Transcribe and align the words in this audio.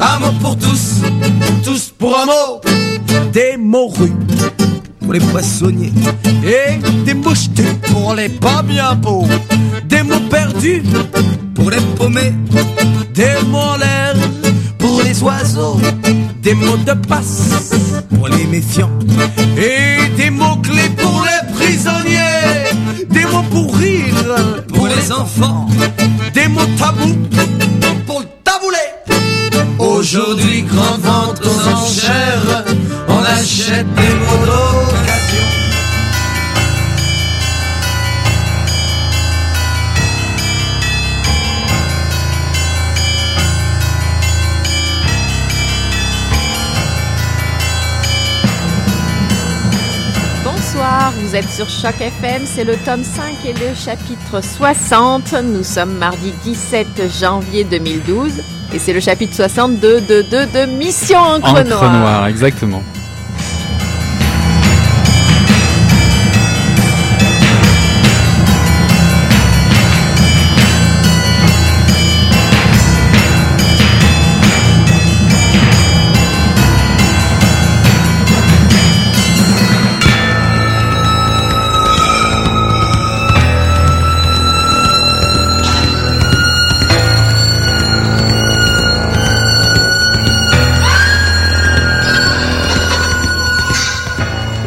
un 0.00 0.18
mot 0.20 0.32
pour 0.40 0.56
tous, 0.56 1.02
tous 1.64 1.92
pour 1.98 2.18
un 2.18 2.26
mot. 2.26 2.60
Des 3.32 3.56
mots 3.56 3.88
rues 3.88 4.12
pour 5.00 5.12
les 5.12 5.20
poissonniers 5.20 5.92
et 6.44 6.78
des 7.04 7.14
mouchetés 7.14 7.72
pour 7.86 8.14
les 8.14 8.28
pas 8.28 8.62
bien 8.62 8.94
beaux, 8.94 9.26
des 9.84 10.02
mots 10.02 10.20
perdus 10.30 10.82
pour 11.54 11.70
les 11.70 11.80
paumés, 11.96 12.34
des 13.14 13.36
mots 13.48 13.58
en 13.58 13.76
l'air 13.76 14.14
pour 14.78 15.02
les 15.02 15.22
oiseaux, 15.22 15.80
des 16.42 16.54
mots 16.54 16.76
de 16.76 16.92
passe 16.92 17.72
pour 18.14 18.28
les 18.28 18.44
méfiants 18.46 18.90
et 19.56 20.08
des 20.16 20.30
mots 20.30 20.56
clés 20.56 20.90
pour 20.96 21.24
les 21.24 21.54
prisonniers, 21.54 23.06
des 23.08 23.24
mots 23.24 23.44
pour 23.50 23.76
rire 23.76 24.36
pour 24.68 24.86
les 24.88 25.12
enfants, 25.12 25.66
des 26.34 26.48
mots 26.48 26.68
tabous. 26.78 27.16
Aujourd'hui, 29.98 30.62
grande 30.62 31.00
vente 31.00 31.40
aux 31.44 31.68
enchères, 31.68 32.64
on 33.08 33.18
achète 33.18 33.92
des 33.94 34.14
mots 34.14 35.07
Bonsoir, 50.88 51.12
vous 51.18 51.36
êtes 51.36 51.50
sur 51.50 51.68
Choc 51.68 52.00
FM, 52.00 52.42
c'est 52.46 52.64
le 52.64 52.74
tome 52.76 53.04
5 53.04 53.44
et 53.44 53.52
le 53.52 53.74
chapitre 53.74 54.40
60. 54.42 55.34
Nous 55.44 55.62
sommes 55.62 55.98
mardi 55.98 56.32
17 56.44 57.02
janvier 57.20 57.64
2012 57.64 58.32
et 58.72 58.78
c'est 58.78 58.94
le 58.94 59.00
chapitre 59.00 59.34
62 59.34 60.00
de, 60.00 60.22
de, 60.22 60.60
de 60.60 60.64
Mission 60.78 61.18
Encre, 61.18 61.50
Encre 61.50 61.64
Noire. 61.68 61.92
noire, 61.92 62.26
exactement. 62.28 62.82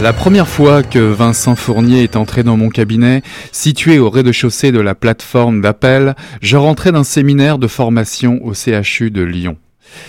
La 0.02 0.14
première 0.14 0.48
fois 0.48 0.82
que 0.82 0.98
Vincent 0.98 1.56
Fournier 1.56 2.02
est 2.02 2.16
entré 2.16 2.42
dans 2.42 2.58
mon 2.58 2.70
cabinet, 2.70 3.22
situé 3.52 4.00
au 4.00 4.10
rez-de-chaussée 4.10 4.72
de 4.72 4.80
la 4.80 4.96
plateforme 4.96 5.62
d'appel, 5.62 6.16
je 6.42 6.58
rentrais 6.58 6.92
d'un 6.92 7.04
séminaire 7.04 7.60
de 7.60 7.68
formation 7.68 8.40
au 8.44 8.56
CHU 8.56 9.12
de 9.12 9.22
Lyon. 9.22 9.58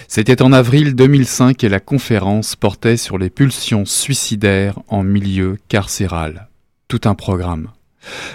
C'était 0.08 0.40
en 0.40 0.50
avril 0.54 0.94
2005 0.94 1.62
et 1.62 1.68
la 1.68 1.78
conférence 1.78 2.56
portait 2.56 2.96
sur 2.96 3.18
les 3.18 3.28
pulsions 3.28 3.84
suicidaires 3.84 4.78
en 4.88 5.02
milieu 5.02 5.58
carcéral. 5.68 6.48
Tout 6.88 7.02
un 7.04 7.14
programme. 7.14 7.68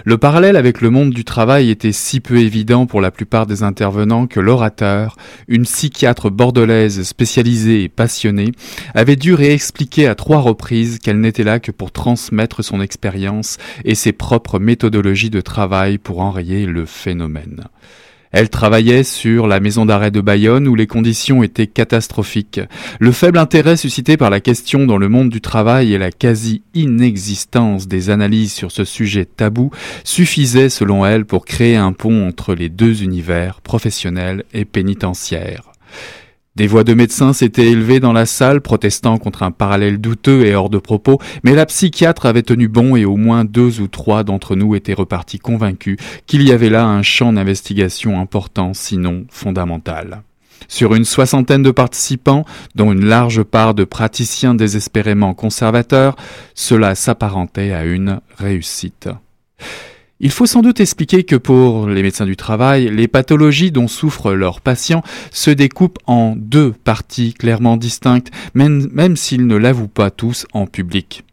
Le 0.05 0.17
parallèle 0.17 0.55
avec 0.55 0.81
le 0.81 0.89
monde 0.89 1.11
du 1.11 1.25
travail 1.25 1.69
était 1.69 1.91
si 1.91 2.19
peu 2.19 2.37
évident 2.37 2.85
pour 2.85 3.01
la 3.01 3.11
plupart 3.11 3.45
des 3.45 3.63
intervenants 3.63 4.27
que 4.27 4.39
l'orateur, 4.39 5.17
une 5.47 5.63
psychiatre 5.63 6.29
bordelaise 6.29 7.03
spécialisée 7.03 7.83
et 7.83 7.89
passionnée, 7.89 8.51
avait 8.93 9.15
dû 9.15 9.33
réexpliquer 9.33 10.07
à 10.07 10.15
trois 10.15 10.39
reprises 10.39 10.99
qu'elle 10.99 11.19
n'était 11.19 11.43
là 11.43 11.59
que 11.59 11.71
pour 11.71 11.91
transmettre 11.91 12.63
son 12.63 12.81
expérience 12.81 13.57
et 13.83 13.95
ses 13.95 14.13
propres 14.13 14.59
méthodologies 14.59 15.29
de 15.29 15.41
travail 15.41 15.97
pour 15.97 16.21
enrayer 16.21 16.65
le 16.65 16.85
phénomène. 16.85 17.65
Elle 18.31 18.49
travaillait 18.49 19.03
sur 19.03 19.47
la 19.47 19.59
maison 19.59 19.85
d'arrêt 19.85 20.11
de 20.11 20.21
Bayonne 20.21 20.67
où 20.67 20.75
les 20.75 20.87
conditions 20.87 21.43
étaient 21.43 21.67
catastrophiques. 21.67 22.59
Le 22.99 23.11
faible 23.11 23.37
intérêt 23.37 23.77
suscité 23.77 24.17
par 24.17 24.29
la 24.29 24.39
question 24.39 24.85
dans 24.85 24.97
le 24.97 25.09
monde 25.09 25.29
du 25.29 25.41
travail 25.41 25.93
et 25.93 25.97
la 25.97 26.11
quasi-inexistence 26.11 27.87
des 27.87 28.09
analyses 28.09 28.53
sur 28.53 28.71
ce 28.71 28.83
sujet 28.83 29.25
tabou 29.25 29.71
suffisaient 30.03 30.69
selon 30.69 31.05
elle 31.05 31.25
pour 31.25 31.45
créer 31.45 31.75
un 31.75 31.93
pont 31.93 32.27
entre 32.27 32.53
les 32.53 32.69
deux 32.69 33.03
univers, 33.03 33.61
professionnel 33.61 34.43
et 34.53 34.65
pénitentiaire. 34.65 35.71
Des 36.57 36.65
voix 36.65 36.83
de 36.83 36.95
médecins 36.95 37.33
s'étaient 37.33 37.67
élevées 37.67 37.99
dans 37.99 38.13
la 38.13 38.25
salle 38.25 38.61
protestant 38.61 39.19
contre 39.19 39.43
un 39.43 39.51
parallèle 39.51 39.99
douteux 39.99 40.43
et 40.43 40.55
hors 40.55 40.71
de 40.71 40.79
propos, 40.79 41.19
mais 41.43 41.53
la 41.53 41.67
psychiatre 41.67 42.25
avait 42.25 42.41
tenu 42.41 42.67
bon 42.67 42.95
et 42.95 43.05
au 43.05 43.15
moins 43.15 43.45
deux 43.45 43.79
ou 43.79 43.87
trois 43.87 44.23
d'entre 44.23 44.55
nous 44.55 44.73
étaient 44.73 44.95
repartis 44.95 45.37
convaincus 45.37 45.97
qu'il 46.25 46.41
y 46.41 46.51
avait 46.51 46.71
là 46.71 46.83
un 46.83 47.03
champ 47.03 47.31
d'investigation 47.31 48.19
important, 48.19 48.73
sinon 48.73 49.27
fondamental. 49.29 50.23
Sur 50.67 50.95
une 50.95 51.05
soixantaine 51.05 51.61
de 51.61 51.69
participants, 51.69 52.43
dont 52.73 52.91
une 52.91 53.05
large 53.05 53.43
part 53.43 53.75
de 53.75 53.83
praticiens 53.83 54.55
désespérément 54.55 55.35
conservateurs, 55.35 56.15
cela 56.55 56.95
s'apparentait 56.95 57.71
à 57.71 57.85
une 57.85 58.19
réussite. 58.39 59.09
Il 60.19 60.31
faut 60.31 60.47
sans 60.47 60.63
doute 60.63 60.79
expliquer 60.79 61.23
que 61.23 61.35
pour 61.35 61.87
les 61.87 62.01
médecins 62.01 62.25
du 62.25 62.35
travail, 62.35 62.89
les 62.91 63.07
pathologies 63.07 63.71
dont 63.71 63.87
souffrent 63.87 64.33
leurs 64.33 64.61
patients 64.61 65.03
se 65.31 65.51
découpent 65.51 65.99
en 66.07 66.33
deux 66.35 66.71
parties 66.71 67.35
clairement 67.35 67.77
distinctes, 67.77 68.31
même, 68.55 69.15
s'ils 69.15 69.45
ne 69.45 69.55
l'avouent 69.55 69.87
pas 69.87 70.09
tous 70.09 70.47
en 70.53 70.65
public. 70.65 71.23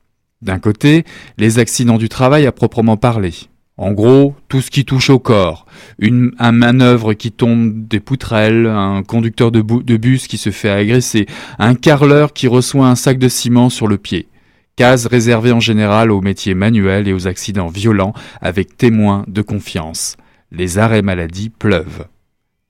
D'un 0.43 0.59
côté, 0.59 1.05
les 1.39 1.59
accidents 1.59 1.97
du 1.97 2.11
travail 2.11 2.45
à 2.45 2.53
proprement 2.53 2.99
parler. 2.99 3.33
En 3.79 3.93
gros, 3.93 4.37
tout 4.49 4.61
ce 4.61 4.71
qui 4.71 4.85
touche 4.85 5.09
au 5.09 5.19
corps. 5.19 5.65
Une 5.99 6.33
un 6.39 6.53
manœuvre 6.53 7.15
qui 7.15 7.33
tombe 7.33 7.89
des 7.89 8.01
poutrelles, 8.01 8.67
un 8.67 9.03
conducteur 9.03 9.51
de, 9.51 9.63
de 9.63 9.97
bus 9.97 10.29
qui 10.29 10.37
se 10.37 10.51
fait 10.51 10.71
agresser, 10.71 11.27
un 11.59 11.75
carreleur 11.75 12.35
qui 12.35 12.49
reçoit 12.49 12.87
un 12.87 12.95
sac 12.97 13.19
de 13.19 13.29
ciment 13.29 13.71
sur 13.71 13.89
le 13.89 13.97
pied 13.97 14.29
case 14.77 15.07
réservée 15.07 15.53
en 15.53 15.61
général 15.61 16.11
aux 16.11 16.21
métiers 16.21 16.55
manuels 16.55 17.09
et 17.09 17.13
aux 17.13 17.27
accidents 17.27 17.69
violents 17.69 18.15
avec 18.41 18.77
témoins 18.77 19.25
de 19.29 19.43
confiance. 19.43 20.17
Les 20.51 20.79
arrêts 20.79 21.03
maladie 21.03 21.51
pleuvent. 21.51 22.07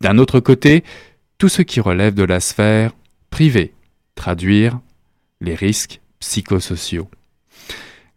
D'un 0.01 0.19
autre 0.19 0.41
côté, 0.41 0.85
tout 1.39 1.49
ce 1.49 1.63
qui 1.63 1.81
relève 1.81 2.15
de 2.15 2.25
la 2.25 2.41
sphère 2.41 2.93
privée, 3.31 3.75
traduire 4.15 4.79
les 5.41 5.55
risques 5.55 6.01
psychosociaux. 6.21 7.09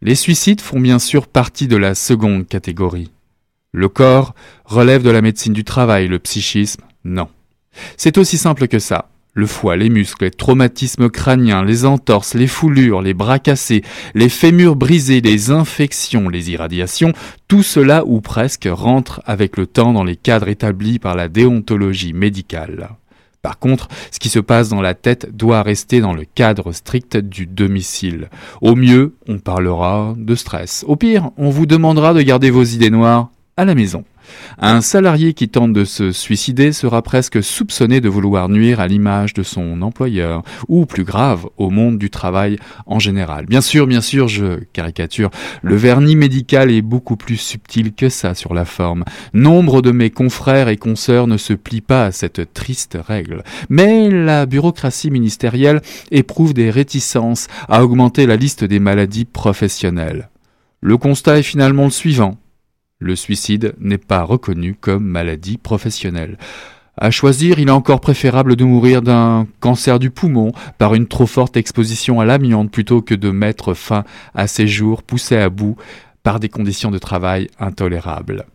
Les 0.02 0.16
suicides 0.16 0.62
font 0.62 0.80
bien 0.80 1.00
sûr 1.00 1.28
partie 1.28 1.68
de 1.68 1.78
la 1.78 1.96
seconde 1.96 2.48
catégorie. 2.48 3.12
Le 3.72 3.90
corps 3.90 4.36
relève 4.66 5.04
de 5.04 5.10
la 5.10 5.22
médecine 5.22 5.54
du 5.54 5.64
travail, 5.64 6.08
le 6.08 6.20
psychisme, 6.20 6.84
non. 7.04 7.30
C'est 7.96 8.18
aussi 8.18 8.38
simple 8.38 8.68
que 8.68 8.80
ça 8.80 9.10
le 9.38 9.46
foie, 9.46 9.78
les 9.78 9.90
muscles, 9.90 10.26
les 10.26 10.32
traumatismes 10.32 11.10
crâniens, 11.10 11.64
les 11.64 11.86
entorses, 11.86 12.34
les 12.34 12.48
foulures, 12.48 13.04
les 13.04 13.14
bras 13.14 13.38
cassés, 13.38 13.84
les 14.16 14.30
fémurs 14.30 14.76
brisés, 14.76 15.22
les 15.22 15.52
infections, 15.52 16.28
les 16.28 16.50
irradiations, 16.50 17.14
tout 17.48 17.62
cela 17.62 18.04
ou 18.06 18.20
presque 18.20 18.68
rentre 18.70 19.22
avec 19.26 19.56
le 19.56 19.68
temps 19.68 19.94
dans 19.94 20.04
les 20.04 20.16
cadres 20.16 20.48
établis 20.48 20.98
par 20.98 21.16
la 21.16 21.28
déontologie 21.28 22.14
médicale. 22.14 22.90
Par 23.44 23.60
contre, 23.60 23.88
ce 24.12 24.20
qui 24.20 24.30
se 24.30 24.40
passe 24.40 24.70
dans 24.70 24.82
la 24.82 24.96
tête 24.96 25.30
doit 25.32 25.62
rester 25.62 26.02
dans 26.02 26.14
le 26.14 26.26
cadre 26.26 26.72
strict 26.72 27.16
du 27.16 27.46
domicile. 27.46 28.30
Au 28.62 28.76
mieux, 28.76 29.16
on 29.28 29.38
parlera 29.38 30.16
de 30.18 30.34
stress. 30.34 30.84
Au 30.88 30.96
pire, 30.96 31.30
on 31.38 31.52
vous 31.52 31.68
demandera 31.68 32.16
de 32.16 32.24
garder 32.24 32.50
vos 32.50 32.64
idées 32.64 32.90
noires 32.90 33.30
à 33.56 33.66
la 33.66 33.76
maison. 33.76 34.04
Un 34.60 34.82
salarié 34.82 35.34
qui 35.34 35.50
tente 35.50 35.74
de 35.74 35.86
se 35.86 36.12
suicider 36.12 36.72
sera 36.72 37.02
presque 37.02 37.44
soupçonné 37.44 38.02
de 38.02 38.10
vouloir 38.10 38.50
nuire 38.50 38.80
à 38.80 38.88
l'image 38.88 39.34
de 39.34 39.44
son 39.44 39.82
employeur, 39.82 40.44
ou 40.68 40.86
plus 40.86 41.04
grave, 41.04 41.48
au 41.58 41.70
monde 41.70 41.98
du 41.98 42.10
travail 42.10 42.58
en 42.86 43.00
général. 43.00 43.46
Bien 43.46 43.62
sûr, 43.62 43.88
bien 43.88 44.02
sûr, 44.02 44.28
je 44.28 44.60
caricature, 44.74 45.30
le 45.62 45.76
vernis 45.76 46.16
médical 46.16 46.72
est 46.72 46.82
beaucoup 46.82 47.18
plus 47.18 47.38
subtil 47.38 47.94
que 47.94 48.10
ça 48.10 48.34
sur 48.34 48.54
la 48.54 48.66
forme. 48.66 49.04
Nombre 49.34 49.82
de 49.82 49.92
mes 49.92 50.10
confrères 50.10 50.70
et 50.70 50.78
consoeurs 50.78 51.28
ne 51.28 51.38
se 51.38 51.54
plient 51.54 51.82
pas 51.82 52.06
à 52.06 52.12
cette 52.12 52.54
triste 52.54 52.98
règle. 53.00 53.44
Mais 53.70 54.10
la 54.10 54.46
bureaucratie 54.46 55.12
ministérielle 55.12 55.82
éprouve 56.12 56.54
des 56.54 56.70
réticences 56.70 57.48
à 57.68 57.84
augmenter 57.84 58.26
la 58.26 58.36
liste 58.36 58.64
des 58.64 58.80
maladies 58.80 59.26
professionnelles. 59.26 60.30
Le 60.82 60.98
constat 60.98 61.40
est 61.40 61.44
finalement 61.44 61.86
le 61.86 61.90
suivant. 61.90 62.38
Le 63.00 63.16
suicide 63.16 63.76
n'est 63.80 63.98
pas 63.98 64.24
reconnu 64.24 64.76
comme 64.76 65.06
maladie 65.06 65.58
professionnelle. 65.58 66.38
À 67.00 67.12
choisir, 67.12 67.60
il 67.60 67.68
est 67.68 67.72
encore 67.72 68.02
préférable 68.02 68.56
de 68.56 68.64
mourir 68.64 69.04
d'un 69.04 69.48
cancer 69.60 70.00
du 70.00 70.10
poumon 70.10 70.52
par 70.80 70.96
une 70.96 71.08
trop 71.08 71.28
forte 71.28 71.56
exposition 71.56 72.20
à 72.20 72.26
l'amiante 72.26 72.72
plutôt 72.72 73.04
que 73.04 73.14
de 73.14 73.30
mettre 73.30 73.76
fin 73.76 74.04
à 74.34 74.48
ses 74.48 74.68
jours 74.68 75.04
poussés 75.04 75.38
à 75.38 75.50
bout 75.50 75.78
par 76.24 76.40
des 76.40 76.50
conditions 76.50 76.90
de 76.90 76.98
travail 76.98 77.50
intolérables. 77.60 78.48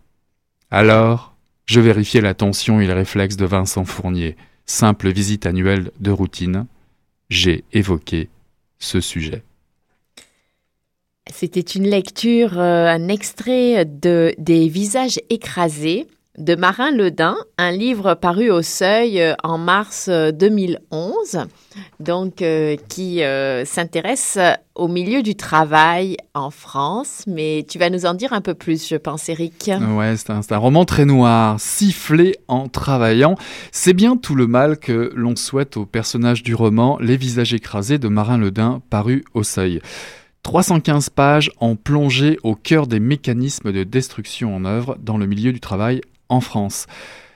Alors, 0.72 1.36
je 1.66 1.80
vérifiai 1.80 2.20
la 2.20 2.34
tension 2.34 2.80
et 2.80 2.86
les 2.86 2.92
réflexes 2.92 3.36
de 3.36 3.46
Vincent 3.46 3.84
Fournier. 3.84 4.36
simple 4.66 5.10
visite 5.12 5.46
annuelle 5.46 5.92
de 6.00 6.10
routine, 6.10 6.66
j'ai 7.30 7.64
évoqué 7.72 8.28
ce 8.78 9.00
sujet. 9.00 9.44
C'était 11.30 11.60
une 11.60 11.88
lecture, 11.88 12.58
euh, 12.58 12.88
un 12.88 13.08
extrait 13.08 13.84
de 13.84 14.34
Des 14.38 14.68
visages 14.68 15.20
écrasés 15.30 16.08
de 16.38 16.54
Marin 16.56 16.90
Ledin, 16.90 17.36
un 17.58 17.70
livre 17.70 18.14
paru 18.14 18.50
au 18.50 18.62
Seuil 18.62 19.20
euh, 19.20 19.34
en 19.44 19.56
mars 19.56 20.08
2011, 20.08 21.36
euh, 21.36 21.44
donc 22.00 22.42
qui 22.88 23.20
s'intéresse 23.64 24.38
au 24.74 24.88
milieu 24.88 25.22
du 25.22 25.36
travail 25.36 26.16
en 26.34 26.50
France. 26.50 27.22
Mais 27.28 27.64
tu 27.68 27.78
vas 27.78 27.88
nous 27.88 28.04
en 28.04 28.14
dire 28.14 28.32
un 28.32 28.40
peu 28.40 28.54
plus, 28.54 28.88
je 28.88 28.96
pense, 28.96 29.28
Eric. 29.28 29.70
Ouais, 29.94 30.16
c'est 30.16 30.52
un, 30.52 30.58
roman 30.58 30.84
très 30.84 31.04
noir, 31.04 31.60
sifflé 31.60 32.36
en 32.48 32.66
travaillant. 32.68 33.36
C'est 33.70 33.94
bien 33.94 34.16
tout 34.16 34.34
le 34.34 34.48
mal 34.48 34.78
que 34.78 35.12
l'on 35.14 35.36
souhaite 35.36 35.76
au 35.76 35.86
personnage 35.86 36.42
du 36.42 36.54
roman 36.54 36.98
Les 37.00 37.16
visages 37.16 37.54
écrasés 37.54 37.98
de 37.98 38.08
Marin 38.08 38.38
Ledin, 38.38 38.82
paru 38.90 39.24
au 39.34 39.44
Seuil. 39.44 39.80
315 40.42 41.10
pages 41.10 41.52
en 41.60 41.76
plongée 41.76 42.38
au 42.42 42.54
cœur 42.54 42.86
des 42.86 43.00
mécanismes 43.00 43.72
de 43.72 43.84
destruction 43.84 44.56
en 44.56 44.64
œuvre 44.64 44.96
dans 45.00 45.16
le 45.16 45.26
milieu 45.26 45.52
du 45.52 45.60
travail 45.60 46.00
en 46.28 46.40
France. 46.40 46.86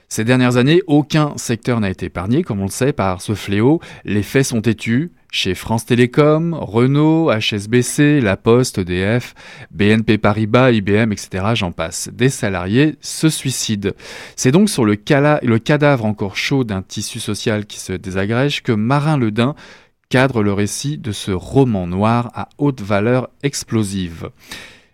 Ces 0.09 0.23
dernières 0.23 0.55
années, 0.55 0.81
aucun 0.87 1.33
secteur 1.37 1.79
n'a 1.81 1.89
été 1.89 2.05
épargné, 2.05 2.41
comme 2.43 2.61
on 2.61 2.65
le 2.65 2.69
sait, 2.69 2.93
par 2.93 3.21
ce 3.21 3.33
fléau. 3.33 3.81
Les 4.05 4.23
faits 4.23 4.45
sont 4.45 4.61
têtus. 4.61 5.11
Chez 5.29 5.53
France 5.53 5.85
Télécom, 5.85 6.53
Renault, 6.53 7.29
HSBC, 7.29 8.21
La 8.21 8.37
Poste, 8.37 8.77
EDF, 8.77 9.35
BNP 9.71 10.17
Paribas, 10.17 10.71
IBM, 10.71 11.11
etc., 11.11 11.47
j'en 11.53 11.73
passe. 11.73 12.09
Des 12.13 12.29
salariés 12.29 12.95
se 13.01 13.27
suicident. 13.27 13.91
C'est 14.37 14.51
donc 14.51 14.69
sur 14.69 14.85
le, 14.85 14.93
le 14.93 15.59
cadavre 15.59 16.05
encore 16.05 16.37
chaud 16.37 16.63
d'un 16.63 16.81
tissu 16.81 17.19
social 17.19 17.65
qui 17.65 17.79
se 17.79 17.91
désagrège 17.91 18.63
que 18.63 18.71
Marin 18.71 19.17
Ledin 19.17 19.55
cadre 20.09 20.41
le 20.41 20.53
récit 20.53 20.97
de 20.97 21.11
ce 21.11 21.31
roman 21.31 21.85
noir 21.85 22.31
à 22.33 22.47
haute 22.57 22.81
valeur 22.81 23.29
explosive. 23.43 24.29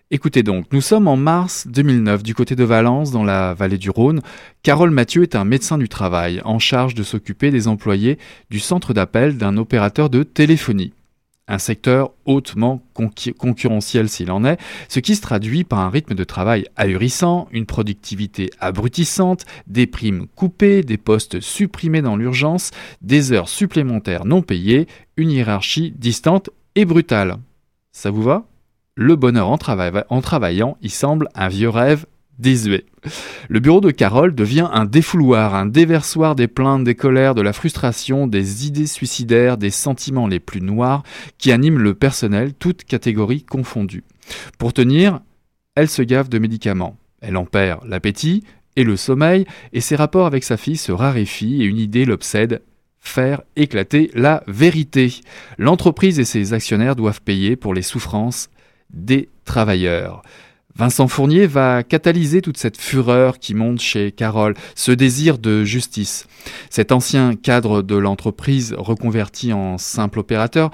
Écoutez 0.10 0.44
donc, 0.44 0.66
nous 0.72 0.82
sommes 0.82 1.08
en 1.08 1.18
mars 1.18 1.68
2009 1.68 2.24
du 2.24 2.36
côté 2.36 2.56
de 2.56 2.64
Valence, 2.64 3.12
dans 3.12 3.24
la 3.24 3.54
vallée 3.54 3.78
du 3.78 3.90
Rhône. 3.90 4.22
Carole 4.64 4.92
Mathieu 4.92 5.24
est 5.24 5.36
un 5.36 5.46
médecin 5.46 5.78
du 5.78 5.90
travail 5.90 6.42
en 6.46 6.60
charge 6.60 6.96
de 6.96 7.04
s'occuper 7.04 7.52
des 7.52 7.68
employés 7.68 8.18
du 8.50 8.60
centre 8.60 8.94
d'appel 8.94 9.38
d'un 9.38 9.58
opérateur 9.58 10.10
de 10.10 10.24
téléphonie 10.24 10.94
un 11.48 11.58
secteur 11.58 12.12
hautement 12.26 12.82
concurrentiel 12.94 14.08
s'il 14.08 14.32
en 14.32 14.46
est, 14.46 14.60
ce 14.88 15.00
qui 15.00 15.16
se 15.16 15.22
traduit 15.22 15.64
par 15.64 15.80
un 15.80 15.90
rythme 15.90 16.16
de 16.16 16.24
travail 16.24 16.66
ahurissant, 16.76 17.48
une 17.52 17.66
productivité 17.66 18.50
abrutissante, 18.60 19.46
des 19.68 19.88
primes 19.88 20.28
coupées, 20.36 20.84
des 20.84 20.98
postes 20.98 21.42
supprimés 21.42 22.02
dans 22.02 22.16
l'urgence, 22.16 22.72
des 23.02 23.34
heures 23.34 23.50
supplémentaires 23.50 24.26
non 24.26 24.42
payées, 24.42 24.88
une 25.18 25.32
hiérarchie 25.32 25.94
distante 25.98 26.50
et 26.76 26.86
brutale. 26.86 27.38
Ça 27.92 28.10
vous 28.10 28.24
va? 28.24 28.48
Le 28.96 29.16
bonheur 29.16 29.50
en, 29.50 29.58
travaillant 29.58 30.78
y 30.82 30.90
semble 30.90 31.28
un 31.34 31.48
vieux 31.48 31.70
rêve 31.70 32.06
désuet. 32.44 32.86
Le 33.50 33.60
bureau 33.60 33.82
de 33.82 33.90
Carole 33.90 34.36
devient 34.36 34.70
un 34.72 34.86
défouloir, 34.86 35.56
un 35.56 35.66
déversoir 35.66 36.36
des 36.36 36.48
plaintes, 36.48 36.84
des 36.84 36.94
colères, 36.94 37.34
de 37.34 37.42
la 37.42 37.54
frustration, 37.54 38.28
des 38.28 38.68
idées 38.68 38.86
suicidaires, 38.86 39.58
des 39.58 39.72
sentiments 39.72 40.28
les 40.28 40.40
plus 40.40 40.62
noirs 40.62 41.02
qui 41.40 41.52
animent 41.52 41.80
le 41.80 41.96
personnel, 41.96 42.54
toutes 42.54 42.84
catégories 42.84 43.44
confondues. 43.44 44.04
Pour 44.60 44.74
tenir, 44.74 45.22
elle 45.76 45.90
se 45.90 46.04
gave 46.04 46.30
de 46.30 46.38
médicaments. 46.38 46.98
Elle 47.22 47.38
en 47.38 47.46
perd 47.46 47.80
l'appétit 47.88 48.44
et 48.76 48.84
le 48.84 48.98
sommeil, 48.98 49.46
et 49.72 49.82
ses 49.82 49.96
rapports 49.96 50.26
avec 50.26 50.44
sa 50.44 50.58
fille 50.58 50.78
se 50.78 50.92
raréfient 50.92 51.64
et 51.64 51.66
une 51.66 51.78
idée 51.78 52.06
l'obsède 52.06 52.62
faire 53.00 53.42
éclater 53.56 54.10
la 54.14 54.44
vérité. 54.48 55.14
L'entreprise 55.58 56.20
et 56.20 56.26
ses 56.26 56.54
actionnaires 56.54 56.96
doivent 56.96 57.22
payer 57.22 57.56
pour 57.56 57.74
les 57.74 57.82
souffrances 57.82 58.50
des 58.92 59.30
travailleurs. 59.46 60.24
Vincent 60.76 61.08
Fournier 61.08 61.46
va 61.46 61.84
catalyser 61.84 62.42
toute 62.42 62.58
cette 62.58 62.78
fureur 62.78 63.38
qui 63.38 63.54
monte 63.54 63.80
chez 63.80 64.12
Carole, 64.12 64.56
ce 64.76 64.92
désir 64.92 65.38
de 65.38 65.64
justice. 65.64 66.26
Cet 66.72 66.92
ancien 66.92 67.36
cadre 67.36 67.84
de 67.84 67.96
l'entreprise 67.96 68.74
reconverti 68.78 69.54
en 69.54 69.78
simple 69.78 70.20
opérateur 70.20 70.72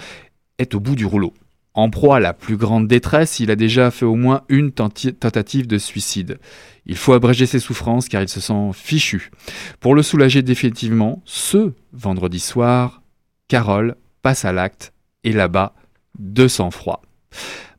est 0.58 0.74
au 0.74 0.80
bout 0.80 0.96
du 0.96 1.06
rouleau. 1.06 1.34
En 1.74 1.90
proie 1.90 2.18
à 2.18 2.20
la 2.20 2.34
plus 2.34 2.58
grande 2.58 2.88
détresse, 2.88 3.40
il 3.40 3.52
a 3.52 3.56
déjà 3.56 3.92
fait 3.92 4.06
au 4.06 4.16
moins 4.16 4.42
une 4.50 4.72
tentative 4.72 5.68
de 5.68 5.78
suicide. 5.78 6.40
Il 6.86 6.98
faut 6.98 7.14
abréger 7.14 7.46
ses 7.46 7.60
souffrances 7.60 8.08
car 8.10 8.22
il 8.22 8.30
se 8.30 8.40
sent 8.40 8.72
fichu. 8.74 9.32
Pour 9.80 9.96
le 9.96 10.02
soulager 10.02 10.42
définitivement, 10.42 11.22
ce 11.26 11.74
vendredi 11.94 12.40
soir, 12.40 13.02
Carole 13.48 13.96
passe 14.22 14.46
à 14.46 14.52
l'acte 14.52 14.94
et 15.24 15.32
là-bas, 15.32 15.74
de 16.18 16.48
sang-froid. 16.48 17.02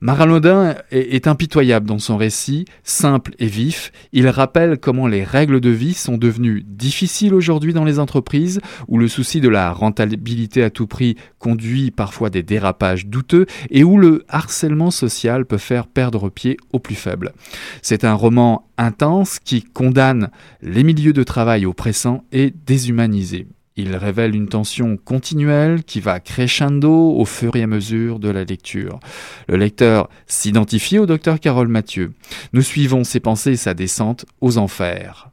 Marin 0.02 0.76
est, 0.90 1.26
impitoyable 1.26 1.86
dans 1.86 1.98
son 1.98 2.16
récit, 2.16 2.64
simple 2.84 3.34
et 3.38 3.46
vif. 3.46 3.92
Il 4.12 4.28
rappelle 4.28 4.78
comment 4.78 5.06
les 5.06 5.24
règles 5.24 5.60
de 5.60 5.68
vie 5.68 5.92
sont 5.92 6.16
devenues 6.16 6.64
difficiles 6.66 7.34
aujourd'hui 7.34 7.74
dans 7.74 7.84
les 7.84 7.98
entreprises, 7.98 8.60
où 8.88 8.96
le 8.96 9.08
souci 9.08 9.42
de 9.42 9.50
la 9.50 9.72
rentabilité 9.72 10.62
à 10.62 10.70
tout 10.70 10.86
prix 10.86 11.16
conduit 11.38 11.90
parfois 11.90 12.30
des 12.30 12.42
dérapages 12.42 13.06
douteux, 13.06 13.44
et 13.68 13.84
où 13.84 13.98
le 13.98 14.24
harcèlement 14.28 14.90
social 14.90 15.44
peut 15.44 15.58
faire 15.58 15.86
perdre 15.86 16.30
pied 16.30 16.56
aux 16.72 16.78
plus 16.78 16.94
faibles. 16.94 17.34
C'est 17.82 18.04
un 18.04 18.14
roman 18.14 18.70
intense 18.78 19.38
qui 19.38 19.62
condamne 19.62 20.30
les 20.62 20.82
milieux 20.82 21.12
de 21.12 21.24
travail 21.24 21.66
oppressants 21.66 22.24
et 22.32 22.54
déshumanisés. 22.64 23.46
Il 23.80 23.96
révèle 23.96 24.34
une 24.34 24.48
tension 24.48 24.98
continuelle 24.98 25.84
qui 25.84 26.00
va 26.00 26.20
crescendo 26.20 27.14
au 27.16 27.24
fur 27.24 27.56
et 27.56 27.62
à 27.62 27.66
mesure 27.66 28.18
de 28.18 28.28
la 28.28 28.44
lecture. 28.44 29.00
Le 29.48 29.56
lecteur 29.56 30.10
s'identifie 30.26 30.98
au 30.98 31.06
docteur 31.06 31.40
Carole 31.40 31.68
Mathieu. 31.68 32.12
Nous 32.52 32.60
suivons 32.60 33.04
ses 33.04 33.20
pensées 33.20 33.52
et 33.52 33.56
sa 33.56 33.72
descente 33.72 34.26
aux 34.42 34.58
enfers. 34.58 35.30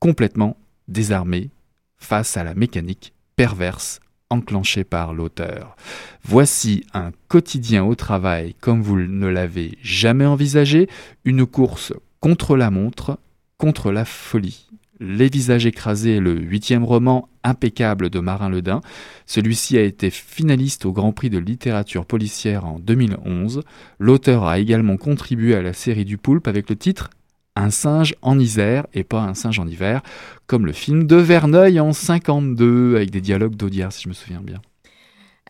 Complètement 0.00 0.56
désarmé 0.88 1.50
face 1.96 2.36
à 2.36 2.42
la 2.42 2.54
mécanique 2.54 3.12
perverse 3.36 4.00
enclenchée 4.30 4.82
par 4.82 5.14
l'auteur. 5.14 5.76
Voici 6.24 6.84
un 6.92 7.12
quotidien 7.28 7.84
au 7.84 7.94
travail 7.94 8.56
comme 8.60 8.82
vous 8.82 8.98
ne 8.98 9.28
l'avez 9.28 9.78
jamais 9.80 10.26
envisagé, 10.26 10.88
une 11.24 11.46
course 11.46 11.92
contre 12.18 12.56
la 12.56 12.72
montre, 12.72 13.16
contre 13.58 13.92
la 13.92 14.04
folie. 14.04 14.67
Les 15.00 15.28
visages 15.28 15.64
écrasés 15.64 16.18
le 16.18 16.34
huitième 16.34 16.84
roman 16.84 17.28
impeccable 17.44 18.10
de 18.10 18.18
Marin 18.18 18.48
Ledin. 18.48 18.80
Celui-ci 19.26 19.78
a 19.78 19.82
été 19.82 20.10
finaliste 20.10 20.86
au 20.86 20.92
Grand 20.92 21.12
Prix 21.12 21.30
de 21.30 21.38
littérature 21.38 22.04
policière 22.04 22.64
en 22.64 22.80
2011. 22.80 23.62
L'auteur 24.00 24.44
a 24.44 24.58
également 24.58 24.96
contribué 24.96 25.54
à 25.54 25.62
la 25.62 25.72
série 25.72 26.04
du 26.04 26.18
Poulpe 26.18 26.48
avec 26.48 26.68
le 26.68 26.76
titre 26.76 27.10
Un 27.54 27.70
singe 27.70 28.16
en 28.22 28.40
Isère 28.40 28.86
et 28.92 29.04
pas 29.04 29.22
un 29.22 29.34
singe 29.34 29.60
en 29.60 29.68
hiver, 29.68 30.02
comme 30.48 30.66
le 30.66 30.72
film 30.72 31.06
de 31.06 31.16
Verneuil 31.16 31.78
en 31.78 31.92
52 31.92 32.96
avec 32.96 33.10
des 33.10 33.20
dialogues 33.20 33.54
d'Audiard 33.54 33.92
si 33.92 34.02
je 34.02 34.08
me 34.08 34.14
souviens 34.14 34.42
bien. 34.42 34.60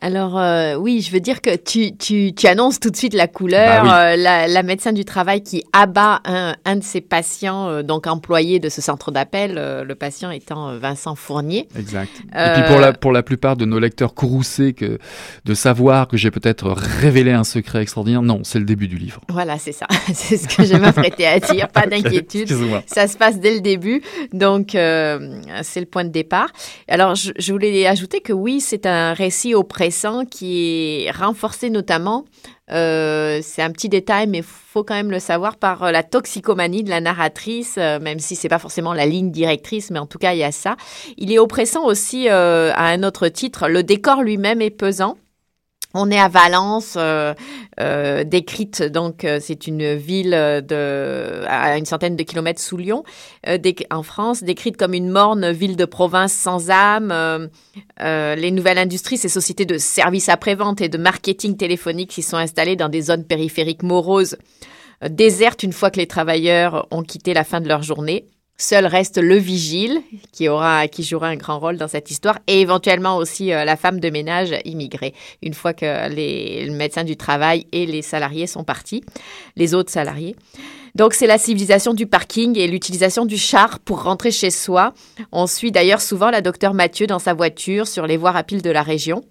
Alors 0.01 0.37
euh, 0.37 0.75
oui, 0.75 1.01
je 1.01 1.11
veux 1.11 1.19
dire 1.19 1.41
que 1.41 1.55
tu, 1.55 1.95
tu, 1.95 2.33
tu, 2.33 2.47
annonces 2.47 2.79
tout 2.79 2.89
de 2.89 2.95
suite 2.95 3.13
la 3.13 3.27
couleur. 3.27 3.83
Bah 3.83 4.11
euh, 4.11 4.15
la, 4.15 4.47
la, 4.47 4.63
médecin 4.63 4.93
du 4.93 5.03
travail 5.03 5.43
qui 5.43 5.63
abat 5.73 6.21
un, 6.25 6.55
un 6.63 6.75
de 6.77 6.83
ses 6.83 7.01
patients, 7.01 7.67
euh, 7.67 7.83
donc 7.83 8.07
employé 8.07 8.59
de 8.59 8.69
ce 8.69 8.81
centre 8.81 9.11
d'appel, 9.11 9.55
le 9.55 9.95
patient 9.95 10.31
étant 10.31 10.77
Vincent 10.77 11.15
Fournier. 11.15 11.67
Exact. 11.77 12.11
Et 12.33 12.53
puis 12.53 12.63
pour 12.67 12.79
la, 12.79 12.93
pour 12.93 13.11
la 13.11 13.23
plupart 13.23 13.57
de 13.57 13.65
nos 13.65 13.79
lecteurs 13.79 14.13
courroucés, 14.13 14.73
que, 14.73 14.99
de 15.43 15.53
savoir 15.53 16.07
que 16.07 16.15
j'ai 16.15 16.31
peut-être 16.31 16.69
révélé 16.71 17.31
un 17.31 17.43
secret 17.43 17.81
extraordinaire, 17.81 18.21
non, 18.21 18.41
c'est 18.43 18.59
le 18.59 18.65
début 18.65 18.87
du 18.87 18.97
livre. 18.97 19.21
Voilà, 19.29 19.57
c'est 19.57 19.73
ça. 19.73 19.87
c'est 20.13 20.37
ce 20.37 20.47
que 20.47 20.63
je 20.63 20.75
m'apprêtais 20.75 21.25
à 21.25 21.39
dire. 21.39 21.67
Pas 21.67 21.85
d'inquiétude. 21.87 22.49
Ça 22.85 23.07
se 23.07 23.17
passe 23.17 23.39
dès 23.39 23.53
le 23.53 23.61
début. 23.61 24.01
Donc 24.31 24.69
c'est 24.71 25.79
le 25.79 25.85
point 25.85 26.05
de 26.05 26.09
départ. 26.09 26.49
Alors 26.87 27.15
je, 27.15 27.31
je 27.37 27.51
voulais 27.51 27.85
ajouter 27.85 28.21
que 28.21 28.33
oui, 28.33 28.61
c'est 28.61 28.85
un 28.85 29.13
récit 29.13 29.53
auprès 29.53 29.88
qui 30.25 31.05
est 31.05 31.11
renforcé 31.11 31.69
notamment, 31.69 32.25
euh, 32.71 33.39
c'est 33.41 33.61
un 33.61 33.71
petit 33.71 33.89
détail, 33.89 34.27
mais 34.27 34.41
faut 34.41 34.83
quand 34.83 34.93
même 34.93 35.11
le 35.11 35.19
savoir, 35.19 35.57
par 35.57 35.83
euh, 35.83 35.91
la 35.91 36.03
toxicomanie 36.03 36.83
de 36.83 36.89
la 36.89 37.01
narratrice, 37.01 37.75
euh, 37.77 37.99
même 37.99 38.19
si 38.19 38.35
c'est 38.35 38.49
pas 38.49 38.59
forcément 38.59 38.93
la 38.93 39.05
ligne 39.05 39.31
directrice, 39.31 39.89
mais 39.91 39.99
en 39.99 40.05
tout 40.05 40.19
cas, 40.19 40.33
il 40.33 40.39
y 40.39 40.43
a 40.43 40.51
ça. 40.51 40.75
Il 41.17 41.31
est 41.31 41.39
oppressant 41.39 41.85
aussi 41.85 42.29
à 42.29 42.85
un 42.85 43.03
autre 43.03 43.27
titre. 43.27 43.67
Le 43.67 43.83
décor 43.83 44.21
lui-même 44.21 44.61
est 44.61 44.69
pesant. 44.69 45.17
On 45.95 46.11
est 46.11 46.19
à 46.19 46.27
Valence, 46.27 46.93
euh, 46.97 47.33
euh, 47.79 48.23
décrite 48.23 48.83
donc 48.83 49.23
euh, 49.23 49.39
c'est 49.41 49.65
une 49.65 49.95
ville 49.95 50.29
de 50.29 51.43
à 51.47 51.79
une 51.79 51.85
centaine 51.85 52.15
de 52.15 52.21
kilomètres 52.21 52.61
sous 52.61 52.77
Lyon, 52.77 53.03
en 53.89 54.03
France, 54.03 54.43
décrite 54.43 54.77
comme 54.77 54.93
une 54.93 55.09
morne 55.09 55.51
ville 55.51 55.75
de 55.75 55.85
province 55.85 56.33
sans 56.33 56.69
âme. 56.69 57.49
les 57.99 58.51
nouvelles 58.51 58.77
industries, 58.77 59.17
ces 59.17 59.29
sociétés 59.29 59.65
de 59.65 59.79
services 59.79 60.29
après-vente 60.29 60.79
et 60.79 60.89
de 60.89 60.99
marketing 60.99 61.57
téléphonique 61.57 62.11
qui 62.11 62.21
sont 62.21 62.37
installées 62.37 62.75
dans 62.75 62.89
des 62.89 63.01
zones 63.01 63.25
périphériques 63.25 63.81
moroses, 63.81 64.37
désertes 65.09 65.63
une 65.63 65.73
fois 65.73 65.89
que 65.89 65.97
les 65.97 66.07
travailleurs 66.07 66.87
ont 66.91 67.01
quitté 67.01 67.33
la 67.33 67.43
fin 67.43 67.61
de 67.61 67.67
leur 67.67 67.81
journée. 67.81 68.27
Seul 68.61 68.85
reste 68.85 69.17
le 69.17 69.37
vigile 69.37 70.01
qui 70.33 70.49
aura, 70.49 70.89
qui 70.89 71.03
jouera 71.03 71.29
un 71.29 71.37
grand 71.37 71.59
rôle 71.59 71.77
dans 71.77 71.87
cette 71.87 72.11
histoire, 72.11 72.39
et 72.45 72.59
éventuellement 72.59 73.15
aussi 73.15 73.53
euh, 73.53 73.63
la 73.63 73.77
femme 73.77 74.01
de 74.01 74.09
ménage 74.09 74.53
immigrée. 74.65 75.13
Une 75.41 75.53
fois 75.53 75.73
que 75.73 76.09
les 76.09 76.65
le 76.65 76.73
médecin 76.73 77.05
du 77.05 77.15
travail 77.15 77.67
et 77.71 77.85
les 77.85 78.01
salariés 78.01 78.47
sont 78.47 78.65
partis, 78.65 79.01
les 79.55 79.73
autres 79.73 79.91
salariés. 79.91 80.35
Donc 80.93 81.13
c'est 81.13 81.25
la 81.25 81.37
civilisation 81.37 81.93
du 81.93 82.05
parking 82.05 82.57
et 82.57 82.67
l'utilisation 82.67 83.25
du 83.25 83.37
char 83.37 83.79
pour 83.79 84.03
rentrer 84.03 84.31
chez 84.31 84.51
soi. 84.51 84.93
On 85.31 85.47
suit 85.47 85.71
d'ailleurs 85.71 86.01
souvent 86.01 86.29
la 86.29 86.41
docteur 86.41 86.73
Mathieu 86.73 87.07
dans 87.07 87.19
sa 87.19 87.33
voiture 87.33 87.87
sur 87.87 88.07
les 88.07 88.17
voies 88.17 88.31
rapides 88.31 88.61
de 88.61 88.71
la 88.71 88.83
région. 88.83 89.23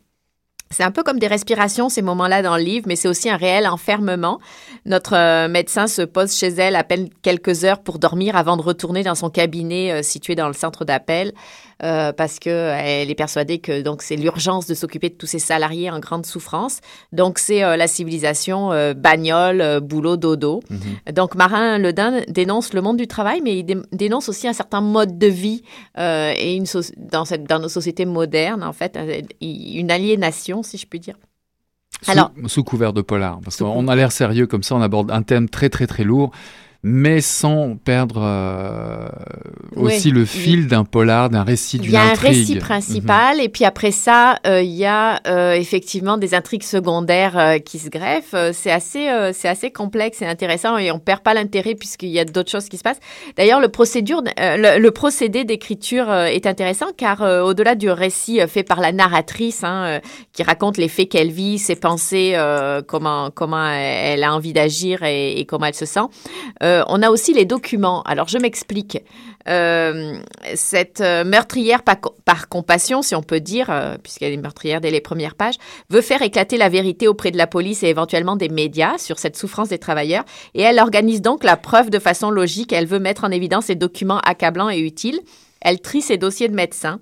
C'est 0.71 0.83
un 0.83 0.91
peu 0.91 1.03
comme 1.03 1.19
des 1.19 1.27
respirations, 1.27 1.89
ces 1.89 2.03
moments-là 2.03 2.43
dans 2.43 2.57
le 2.57 2.63
livre, 2.63 2.87
mais 2.89 2.97
c'est 2.97 3.09
aussi 3.09 3.31
un 3.31 3.37
réel 3.37 3.67
enfermement. 3.67 4.39
Notre 4.85 5.17
euh, 5.17 5.49
médecin 5.49 5.87
se 5.87 6.03
pose 6.03 6.37
chez 6.37 6.49
elle 6.49 6.77
à 6.77 6.85
peine 6.85 7.09
quelques 7.23 7.65
heures 7.65 7.81
pour 7.81 7.99
dormir 7.99 8.37
avant 8.37 8.57
de 8.57 8.63
retourner 8.63 9.03
dans 9.03 9.15
son 9.15 9.31
cabinet 9.31 9.93
euh, 9.93 10.03
situé 10.03 10.35
dans 10.35 10.47
le 10.47 10.53
centre 10.53 10.85
d'appel. 10.85 11.33
Euh, 11.85 12.13
parce 12.13 12.41
que 12.41 12.51
elle 12.51 13.09
est 13.09 13.15
persuadée 13.15 13.61
que 13.61 13.83
donc 13.83 14.03
c'est 14.03 14.17
l'urgence 14.17 14.67
de 14.67 14.75
s'occuper 14.75 15.11
de 15.11 15.15
tous 15.15 15.29
ces 15.29 15.39
salariés 15.39 15.91
en 15.91 16.01
grande 16.01 16.27
souffrance. 16.27 16.81
Donc 17.13 17.39
c'est 17.39 17.63
euh, 17.63 17.77
la 17.77 17.87
civilisation 17.87 18.73
euh, 18.73 18.95
bagnole, 18.95 19.81
boulot, 19.81 20.17
dodo. 20.17 20.61
Mhm. 20.71 21.13
Donc 21.15 21.37
Marin 21.37 21.79
Ledin 21.79 22.23
dénonce 22.27 22.73
le 22.75 22.83
monde 22.83 22.97
du 22.97 23.07
travail, 23.07 23.41
mais 23.45 23.61
il 23.61 23.83
dénonce 23.93 24.29
aussi 24.29 24.49
un 24.49 24.53
certain 24.53 24.81
mode 24.81 25.19
de 25.19 25.29
vie 25.29 25.63
et 25.97 26.57
une 26.57 26.65
dans, 26.97 27.25
cette, 27.25 27.45
dans 27.45 27.61
nos 27.61 27.69
sociétés 27.69 28.07
modernes, 28.07 28.65
en 28.65 28.73
fait, 28.73 28.99
une 29.41 29.91
aliénation, 29.91 30.63
si 30.63 30.79
je 30.79 30.87
puis 30.87 31.01
dire. 31.01 31.15
Sous, 32.03 32.11
Alors, 32.11 32.31
sous 32.47 32.63
couvert 32.63 32.93
de 32.93 33.03
polar, 33.03 33.41
parce 33.43 33.57
qu'on 33.57 33.89
a 33.89 33.97
l'air 33.97 34.13
sérieux 34.13 34.47
comme 34.47 34.63
ça, 34.63 34.77
on 34.77 34.83
aborde 34.83 35.11
un 35.11 35.23
thème 35.23 35.49
très 35.49 35.69
très 35.69 35.87
très 35.87 36.05
lourd 36.05 36.33
mais 36.85 37.21
sans 37.21 37.77
perdre 37.77 38.23
euh, 38.23 39.09
aussi 39.75 40.13
le 40.13 40.25
fil 40.25 40.69
d'un 40.69 40.85
polar, 40.85 41.29
d'un 41.29 41.43
récit, 41.43 41.81
d'une 41.81 41.97
intrigue. 41.97 42.13
Il 42.13 42.15
y 42.15 42.29
a 42.29 42.31
un 42.31 42.39
récit 42.39 42.57
principal, 42.57 43.37
mhm. 43.39 43.43
et 43.43 43.49
puis 43.49 43.65
après 43.65 43.91
ça, 43.91 44.37
euh, 44.47 44.63
il 44.63 44.75
y 44.75 44.85
a 44.85 45.21
euh, 45.27 45.55
effectivement 45.55 46.19
des 46.19 46.35
intrigues 46.35 46.63
secondaires 46.63 47.59
qui 47.65 47.81
se 47.81 47.89
greffent. 47.89 48.35
C'est 48.53 48.71
assez, 48.71 49.09
c'est 49.33 49.49
assez 49.49 49.73
complexe 49.73 50.23
et 50.23 50.27
intéressant, 50.27 50.79
et 50.79 50.93
on 50.93 51.01
perd 51.01 51.21
pas 51.21 51.35
l'intérêt 51.35 51.75
puisqu'il 51.75 52.11
y 52.11 52.21
a 52.21 52.25
d'autres 52.25 52.51
choses 52.51 52.69
qui 52.69 52.79
se 52.79 52.85
passent. 52.85 53.01
D'ailleurs, 53.37 53.61
le, 53.61 53.69
procédure, 53.69 54.23
le, 54.39 54.89
procédé 54.91 55.45
d'écriture 55.45 56.13
est 56.13 56.47
intéressant, 56.47 56.87
car 56.97 57.23
au-delà 57.23 57.75
du 57.75 57.91
récit 57.91 58.41
fait 58.47 58.63
par 58.63 58.81
la 58.81 58.93
narratrice, 58.93 59.65
hein, 59.65 60.01
qui 60.33 60.45
raconte 60.45 60.77
les 60.77 60.89
faits 60.89 61.09
qu'elle 61.09 61.33
vit, 61.33 61.59
ses 61.59 61.77
pensées, 61.77 62.39
comment, 62.87 63.31
comment 63.33 63.69
elle 63.69 64.23
a 64.23 64.33
envie 64.33 64.53
d'agir 64.53 65.03
et, 65.03 65.41
et, 65.41 65.45
comment 65.45 65.67
elle 65.67 65.75
se 65.75 65.87
sent, 65.87 66.07
euh, 66.69 66.85
on 66.89 67.03
a 67.03 67.11
aussi 67.11 67.33
les 67.33 67.45
documents. 67.45 68.03
Alors, 68.03 68.29
je 68.29 68.39
m'explique. 68.39 69.03
Euh, 69.49 70.19
cette 70.55 71.01
euh, 71.01 71.25
meurtrière 71.25 71.83
par, 71.83 72.49
compassion, 72.49 73.01
si 73.01 73.15
on 73.15 73.23
peut 73.23 73.41
dire, 73.41 73.71
puisqu'elle 74.03 74.33
est 74.33 74.37
meurtrière 74.37 74.81
dès 74.81 74.91
les 74.91 75.01
premières 75.01 75.35
pages, 75.35 75.55
veut 75.89 76.03
faire 76.03 76.21
éclater 76.23 76.59
la 76.59 76.69
vérité 76.69 77.09
auprès 77.09 77.31
de 77.31 77.39
la 77.39 77.47
police 77.47 77.83
et 77.83 77.89
éventuellement 77.89 78.37
des 78.37 78.51
médias 78.51 78.99
sur 78.99 79.19
cette 79.19 79.37
souffrance 79.37 79.71
des 79.71 79.79
travailleurs. 79.79 80.25
Et 80.55 80.63
elle 80.63 80.79
organise 80.79 81.23
donc 81.23 81.45
la 81.45 81.57
preuve 81.57 81.89
de 81.91 81.99
façon 81.99 82.31
logique. 82.31 82.73
Elle 82.73 82.87
veut 82.87 82.99
mettre 82.99 83.25
en 83.25 83.31
évidence 83.31 83.67
ces 83.67 83.75
documents 83.75 84.21
accablants 84.21 84.71
et 84.71 84.79
utiles. 84.79 85.21
Elle 85.61 85.81
trie 85.81 86.03
ses 86.03 86.19
dossiers 86.19 86.49
de 86.49 86.55
médecins. 86.55 87.01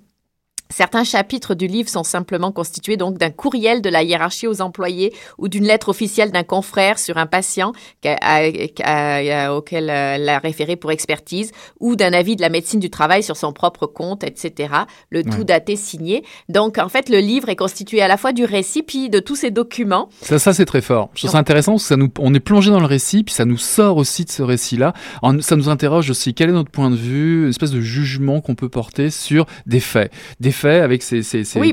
Certains 0.68 1.04
chapitres 1.04 1.54
du 1.54 1.66
livre 1.66 1.88
sont 1.88 2.04
simplement 2.04 2.52
constitués 2.52 2.96
donc 2.96 3.18
d'un 3.18 3.30
courriel 3.30 3.82
de 3.82 3.88
la 3.88 4.02
hiérarchie 4.02 4.46
aux 4.46 4.60
employés 4.60 5.12
ou 5.38 5.48
d'une 5.48 5.64
lettre 5.64 5.88
officielle 5.88 6.32
d'un 6.32 6.42
confrère 6.42 6.98
sur 6.98 7.18
un 7.18 7.26
patient 7.26 7.72
auquel 8.04 9.90
euh, 9.90 10.14
elle 10.14 10.28
a 10.28 10.38
référé 10.38 10.76
pour 10.76 10.90
expertise 10.90 11.52
ou 11.80 11.96
d'un 11.96 12.12
avis 12.12 12.36
de 12.36 12.40
la 12.40 12.48
médecine 12.48 12.80
du 12.80 12.90
travail 12.90 13.22
sur 13.22 13.36
son 13.36 13.52
propre 13.52 13.86
compte, 13.86 14.24
etc. 14.24 14.72
Le 15.10 15.22
tout 15.22 15.44
daté 15.44 15.76
signé. 15.76 16.24
Donc 16.48 16.78
en 16.78 16.88
fait, 16.88 17.08
le 17.08 17.18
livre 17.18 17.48
est 17.48 17.56
constitué 17.56 18.00
à 18.00 18.08
la 18.08 18.16
fois 18.16 18.32
du 18.32 18.44
récit 18.44 18.82
puis 18.82 19.08
de 19.08 19.20
tous 19.20 19.36
ces 19.36 19.50
documents. 19.50 20.08
Ça, 20.22 20.38
ça 20.38 20.52
c'est 20.52 20.66
très 20.66 20.80
fort. 20.80 21.10
Je 21.14 21.20
trouve 21.20 21.30
ça 21.30 21.38
intéressant 21.38 21.72
parce 21.72 21.84
que 21.84 21.88
ça 21.88 21.96
nous, 21.96 22.10
on 22.18 22.34
est 22.34 22.40
plongé 22.40 22.70
dans 22.70 22.80
le 22.80 22.86
récit 22.86 23.22
puis 23.22 23.34
ça 23.34 23.44
nous 23.44 23.58
sort 23.58 23.96
aussi 23.96 24.24
de 24.24 24.30
ce 24.30 24.42
récit-là. 24.42 24.94
Ça 25.40 25.56
nous 25.56 25.68
interroge 25.68 26.10
aussi 26.10 26.34
quel 26.34 26.50
est 26.50 26.54
notre 26.54 26.70
point 26.70 26.90
de 26.90 26.96
vue, 26.96 27.44
une 27.44 27.50
espèce 27.50 27.70
de 27.70 27.80
jugement 27.80 28.40
qu'on 28.40 28.54
peut 28.54 28.68
porter 28.68 29.10
sur 29.10 29.46
des 29.66 29.80
faits, 29.80 30.12
des 30.40 30.52
fait 30.56 30.80
avec 30.80 31.02
ces, 31.02 31.22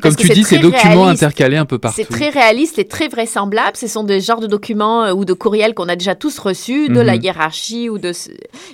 comme 0.02 0.16
tu 0.16 0.30
dis, 0.30 0.44
ces 0.44 0.60
documents 0.60 1.08
intercalés 1.08 1.58
un 1.58 1.66
peu 1.66 1.80
partout. 1.80 2.02
C'est 2.02 2.10
très 2.10 2.30
réaliste 2.30 2.78
et 2.80 2.86
très 2.86 3.08
vraisemblable. 3.08 3.78
Ce 3.78 3.88
sont 3.88 4.04
des 4.04 4.22
genres 4.22 4.40
de 4.40 4.48
documents 4.48 5.04
euh, 5.06 5.14
ou 5.14 5.26
de 5.26 5.34
courriels 5.34 5.74
qu'on 5.74 5.90
a 5.90 5.96
déjà 5.96 6.16
tous 6.16 6.38
reçus, 6.40 6.90
de 6.90 7.00
la 7.00 7.16
mhm. 7.16 7.24
hiérarchie 7.24 7.90
ou 7.90 7.98
de 7.98 8.12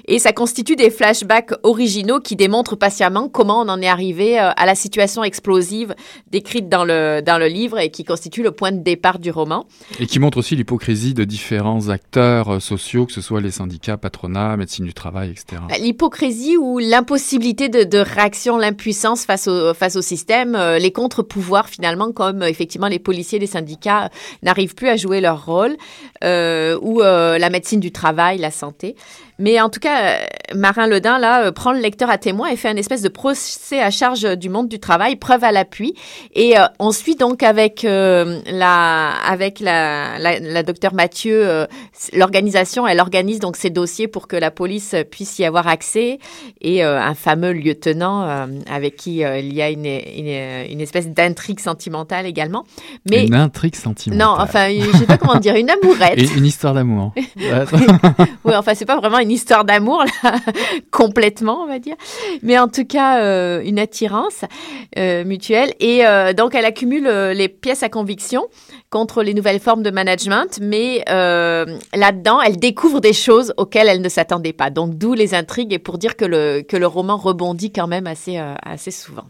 et 0.07 0.19
ça 0.19 0.33
constitue 0.33 0.75
des 0.75 0.89
flashbacks 0.89 1.53
originaux 1.63 2.19
qui 2.19 2.35
démontrent 2.35 2.75
patiemment 2.75 3.29
comment 3.29 3.61
on 3.61 3.69
en 3.69 3.81
est 3.81 3.87
arrivé 3.87 4.39
euh, 4.39 4.49
à 4.55 4.65
la 4.65 4.75
situation 4.75 5.23
explosive 5.23 5.95
décrite 6.31 6.69
dans 6.69 6.83
le 6.83 7.21
dans 7.21 7.37
le 7.37 7.47
livre 7.47 7.79
et 7.79 7.91
qui 7.91 8.03
constitue 8.03 8.43
le 8.43 8.51
point 8.51 8.71
de 8.71 8.81
départ 8.83 9.19
du 9.19 9.31
roman. 9.31 9.65
Et 9.99 10.07
qui 10.07 10.19
montre 10.19 10.39
aussi 10.39 10.55
l'hypocrisie 10.55 11.13
de 11.13 11.23
différents 11.23 11.89
acteurs 11.89 12.55
euh, 12.55 12.59
sociaux, 12.59 13.05
que 13.05 13.13
ce 13.13 13.21
soit 13.21 13.41
les 13.41 13.51
syndicats, 13.51 13.97
patronat, 13.97 14.57
médecine 14.57 14.85
du 14.85 14.93
travail, 14.93 15.31
etc. 15.31 15.61
L'hypocrisie 15.79 16.57
ou 16.57 16.79
l'impossibilité 16.79 17.69
de, 17.69 17.83
de 17.83 17.99
réaction, 17.99 18.57
l'impuissance 18.57 19.25
face 19.25 19.47
au 19.47 19.73
face 19.73 19.95
au 19.95 19.98
euh, 20.55 20.79
les 20.79 20.91
contre-pouvoirs 20.91 21.69
finalement, 21.69 22.11
comme 22.11 22.41
euh, 22.41 22.49
effectivement 22.49 22.87
les 22.87 22.99
policiers, 22.99 23.39
les 23.39 23.47
syndicats 23.47 24.05
euh, 24.05 24.09
n'arrivent 24.43 24.75
plus 24.75 24.89
à 24.89 24.95
jouer 24.95 25.21
leur 25.21 25.45
rôle, 25.45 25.77
ou 26.21 26.99
la 27.01 27.49
médecine 27.49 27.79
du 27.79 27.91
travail, 27.91 28.37
la 28.37 28.51
santé. 28.51 28.95
Mais 29.39 29.59
en 29.61 29.69
tout 29.69 29.79
cas, 29.79 30.19
Marin 30.53 30.87
Ledin, 30.87 31.17
là, 31.17 31.45
euh, 31.45 31.51
prend 31.51 31.71
le 31.71 31.79
lecteur 31.79 32.09
à 32.09 32.17
témoin 32.17 32.49
et 32.49 32.57
fait 32.57 32.67
un 32.67 32.75
espèce 32.75 33.01
de 33.01 33.09
procès 33.09 33.81
à 33.81 33.89
charge 33.89 34.37
du 34.37 34.49
monde 34.49 34.67
du 34.67 34.79
travail, 34.79 35.15
preuve 35.15 35.43
à 35.43 35.51
l'appui. 35.51 35.95
Et 36.33 36.59
euh, 36.59 36.65
on 36.79 36.91
suit 36.91 37.15
donc 37.15 37.41
avec 37.41 37.85
euh, 37.85 38.41
la, 38.51 39.11
avec 39.25 39.59
la, 39.61 40.19
la, 40.19 40.39
la 40.39 40.63
docteure 40.63 40.93
Mathieu, 40.93 41.65
l'organisation, 42.13 42.85
elle 42.85 42.99
organise 42.99 43.39
donc 43.39 43.55
ces 43.55 43.69
dossiers 43.69 44.07
pour 44.07 44.27
que 44.27 44.35
la 44.35 44.51
police 44.51 44.95
puisse 45.09 45.39
y 45.39 45.45
avoir 45.45 45.67
accès. 45.67 46.19
Et 46.61 46.83
un 46.83 47.15
fameux 47.15 47.53
lieutenant 47.53 48.47
avec 48.69 48.97
qui 48.97 49.19
il 49.19 49.53
y 49.53 49.61
a 49.61 49.69
une, 49.69 49.85
une, 49.85 50.71
une 50.71 50.81
espèce 50.81 51.07
d'intrigue 51.07 51.59
sentimentale 51.59 52.25
également. 52.25 52.65
Mais, 53.09 53.25
une 53.25 53.35
intrigue 53.35 53.75
sentimentale. 53.75 54.27
Non, 54.27 54.35
enfin, 54.37 54.69
je 54.69 54.97
sais 54.97 55.05
pas 55.05 55.17
comment 55.17 55.39
dire, 55.39 55.55
une 55.55 55.69
amourette. 55.69 56.19
Et 56.19 56.27
une 56.37 56.45
histoire 56.45 56.73
d'amour. 56.73 57.13
oui, 57.35 58.53
enfin, 58.55 58.73
c'est 58.73 58.85
pas 58.85 58.97
vraiment 58.97 59.19
une 59.19 59.28
histoire 59.29 59.65
d'amour, 59.65 60.03
complètement, 60.91 61.61
on 61.63 61.67
va 61.67 61.79
dire. 61.79 61.95
Mais 62.41 62.57
en 62.57 62.67
tout 62.67 62.85
cas, 62.85 63.21
euh, 63.21 63.61
une 63.63 63.79
attirance 63.79 64.45
euh, 64.97 65.23
mutuelle. 65.23 65.73
Et 65.79 66.05
euh, 66.05 66.33
donc, 66.33 66.55
elle 66.55 66.65
accumule 66.65 67.07
les 67.07 67.47
pièces 67.47 67.83
à 67.83 67.89
conviction 67.89 68.47
contre 68.89 69.23
les 69.23 69.33
nouvelles 69.33 69.59
formes 69.59 69.83
de 69.83 69.91
management, 69.91 70.59
mais 70.61 71.03
là-dedans, 71.07 72.41
elle 72.41 72.57
découvre 72.57 72.99
des 72.99 73.13
choses 73.13 73.53
auxquelles 73.57 73.87
elle 73.87 74.01
ne 74.01 74.09
s'attendait 74.09 74.53
pas. 74.53 74.69
Donc, 74.69 74.95
d'où 74.97 75.13
les 75.13 75.33
intrigues 75.33 75.73
et 75.73 75.79
pour 75.79 75.97
dire 75.97 76.15
que 76.15 76.25
le, 76.25 76.61
que 76.61 76.77
le 76.77 76.87
roman 76.87 77.17
rebondit 77.17 77.71
quand 77.71 77.87
même 77.87 78.07
assez, 78.07 78.37
assez 78.63 78.91
souvent. 78.91 79.25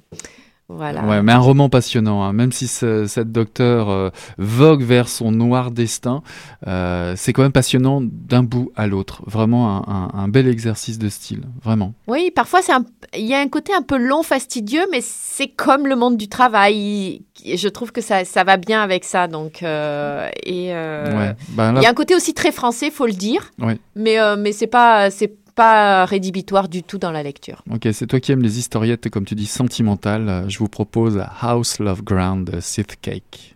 Voilà. 0.71 1.03
Ouais, 1.03 1.23
mais 1.23 1.31
un 1.31 1.39
roman 1.39 1.67
passionnant, 1.67 2.21
hein. 2.21 2.31
même 2.31 2.51
si 2.51 2.67
cette 2.67 3.31
docteur 3.31 3.89
euh, 3.89 4.11
vogue 4.37 4.83
vers 4.83 5.09
son 5.09 5.31
noir 5.31 5.71
destin, 5.71 6.21
euh, 6.67 7.15
c'est 7.17 7.33
quand 7.33 7.41
même 7.41 7.51
passionnant 7.51 8.01
d'un 8.03 8.43
bout 8.43 8.71
à 8.75 8.85
l'autre. 8.85 9.23
Vraiment 9.25 9.89
un, 9.89 10.11
un, 10.13 10.27
bel 10.27 10.47
exercice 10.47 10.99
de 10.99 11.09
style, 11.09 11.41
vraiment. 11.63 11.93
Oui, 12.07 12.29
parfois 12.29 12.61
c'est 12.61 12.73
il 13.17 13.25
y 13.25 13.33
a 13.33 13.39
un 13.39 13.47
côté 13.47 13.73
un 13.73 13.81
peu 13.81 13.97
long, 13.97 14.21
fastidieux, 14.21 14.85
mais 14.91 14.99
c'est 15.01 15.47
comme 15.47 15.87
le 15.87 15.95
monde 15.95 16.17
du 16.17 16.27
travail. 16.27 17.23
Je 17.43 17.67
trouve 17.67 17.91
que 17.91 18.01
ça, 18.01 18.23
ça 18.23 18.43
va 18.43 18.57
bien 18.57 18.83
avec 18.83 19.05
ça, 19.05 19.27
donc 19.27 19.63
euh, 19.63 20.29
et 20.43 20.67
ouais. 20.67 21.35
ben 21.49 21.73
il 21.77 21.81
y 21.81 21.87
a 21.87 21.89
un 21.89 21.95
côté 21.95 22.13
aussi 22.13 22.35
très 22.35 22.51
français, 22.51 22.91
faut 22.91 23.07
le 23.07 23.13
dire. 23.13 23.51
Oui. 23.59 23.73
Mais 23.95 24.17
mais 24.37 24.51
c'est 24.51 24.67
pas 24.67 25.09
c'est 25.09 25.33
pas 25.49 26.05
rédhibitoire 26.05 26.69
du 26.69 26.83
tout 26.83 26.97
dans 26.97 27.11
la 27.11 27.23
lecture. 27.23 27.63
Ok, 27.71 27.87
c'est 27.91 28.07
toi 28.07 28.19
qui 28.19 28.31
aimes 28.31 28.41
les 28.41 28.59
historiettes, 28.59 29.09
comme 29.09 29.25
tu 29.25 29.35
dis, 29.35 29.45
sentimentales. 29.45 30.45
Je 30.47 30.59
vous 30.59 30.69
propose 30.69 31.21
House 31.41 31.79
Love 31.79 32.03
Ground 32.03 32.59
Sith 32.59 32.97
Cake. 33.01 33.55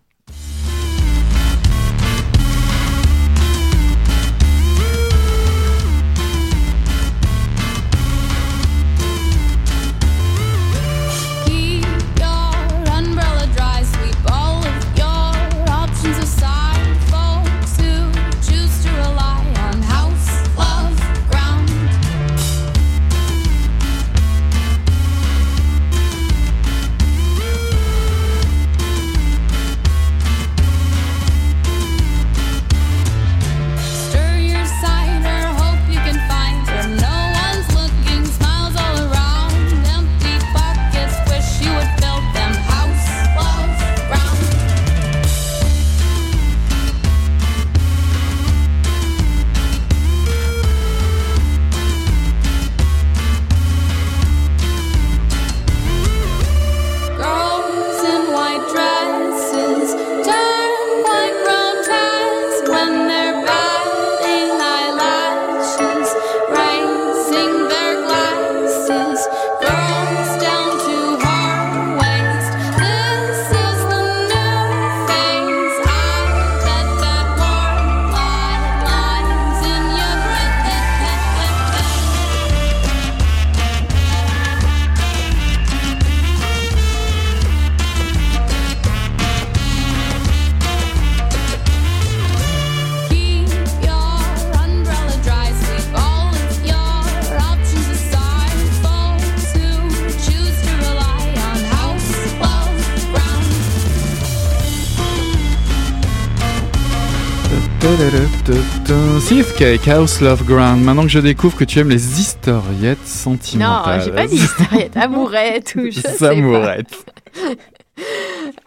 Cake, 109.30 109.88
House 109.88 110.20
Love 110.22 110.44
Ground. 110.44 110.84
Maintenant 110.84 111.04
que 111.04 111.10
je 111.10 111.20
découvre 111.20 111.56
que 111.56 111.64
tu 111.64 111.80
aimes 111.80 111.90
les 111.90 112.20
historiettes 112.20 113.08
sentimentales. 113.08 114.00
Non, 114.00 114.06
j'ai 114.06 114.12
pas 114.12 114.28
dit 114.28 114.36
historiettes, 114.36 114.98
amourettes 114.98 115.76
ou 115.76 115.90
je 115.90 116.02
sais 116.02 116.12